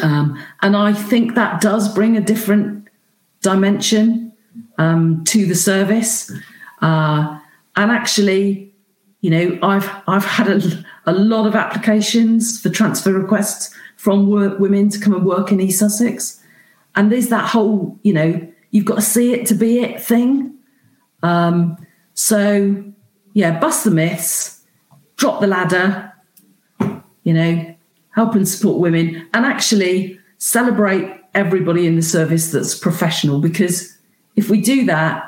[0.02, 2.88] Um, and I think that does bring a different
[3.42, 4.34] dimension
[4.78, 6.32] um, to the service.
[6.82, 7.40] Uh,
[7.76, 8.74] and actually,
[9.22, 14.60] you know, I've I've had a, a lot of applications for transfer requests from work,
[14.60, 16.42] women to come and work in East Sussex,
[16.96, 20.54] and there's that whole, you know, you've got to see it to be it thing.
[21.24, 21.78] Um,
[22.14, 22.84] so,
[23.34, 24.62] yeah, bust the myths,
[25.18, 26.12] drop the ladder,
[27.24, 27.76] you know,
[28.10, 33.40] help and support women, and actually celebrate everybody in the service that's professional.
[33.40, 33.98] Because
[34.36, 35.28] if we do that,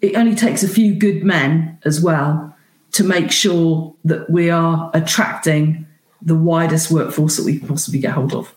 [0.00, 2.56] it only takes a few good men as well
[2.92, 5.86] to make sure that we are attracting
[6.22, 8.54] the widest workforce that we can possibly get hold of.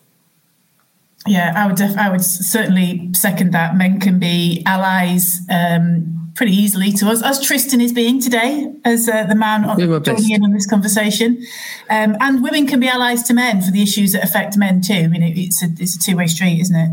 [1.26, 1.78] Yeah, I would.
[1.78, 3.76] Def- I would certainly second that.
[3.78, 9.08] Men can be allies um, pretty easily to us, as Tristan is being today, as
[9.08, 10.06] uh, the man on, Do best.
[10.06, 11.42] joining in on this conversation.
[11.90, 14.94] Um, and women can be allies to men for the issues that affect men too.
[14.94, 16.90] I mean, it, it's a it's a two way street, isn't it?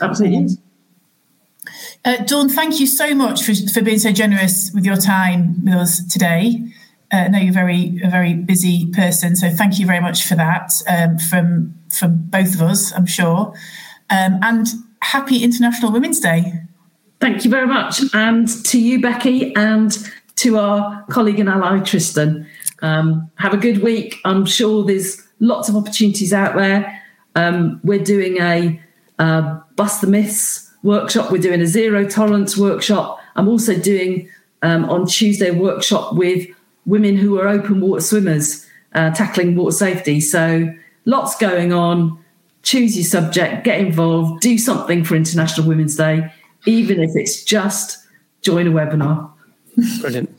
[0.00, 0.56] Absolutely.
[2.04, 5.74] Uh, Dawn, thank you so much for, for being so generous with your time with
[5.74, 6.62] us today.
[7.12, 10.34] Uh, I know you're very a very busy person, so thank you very much for
[10.36, 13.54] that um, from from both of us, I'm sure.
[14.10, 14.66] Um, and
[15.00, 16.52] happy International Women's Day.
[17.20, 18.00] Thank you very much.
[18.12, 19.96] And to you, Beccy, and
[20.36, 22.46] to our colleague and ally, Tristan.
[22.82, 24.16] Um, have a good week.
[24.24, 27.02] I'm sure there's lots of opportunities out there.
[27.34, 28.80] Um, we're doing a
[29.18, 33.18] uh, Bust the Myths workshop, we're doing a zero tolerance workshop.
[33.36, 34.28] I'm also doing
[34.62, 36.46] um, on Tuesday a workshop with
[36.86, 40.20] women who are open water swimmers, uh, tackling water safety.
[40.20, 40.72] So
[41.04, 42.18] lots going on.
[42.62, 46.32] Choose your subject, get involved, do something for International Women's Day,
[46.66, 47.98] even if it's just
[48.40, 49.30] join a webinar.
[50.00, 50.34] Brilliant.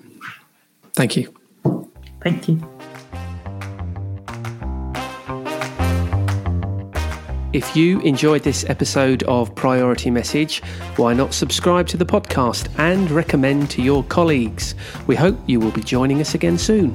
[0.93, 1.33] Thank you.
[2.21, 2.61] Thank you.
[7.53, 10.61] If you enjoyed this episode of Priority Message,
[10.97, 14.75] why not subscribe to the podcast and recommend to your colleagues?
[15.07, 16.93] We hope you will be joining us again soon.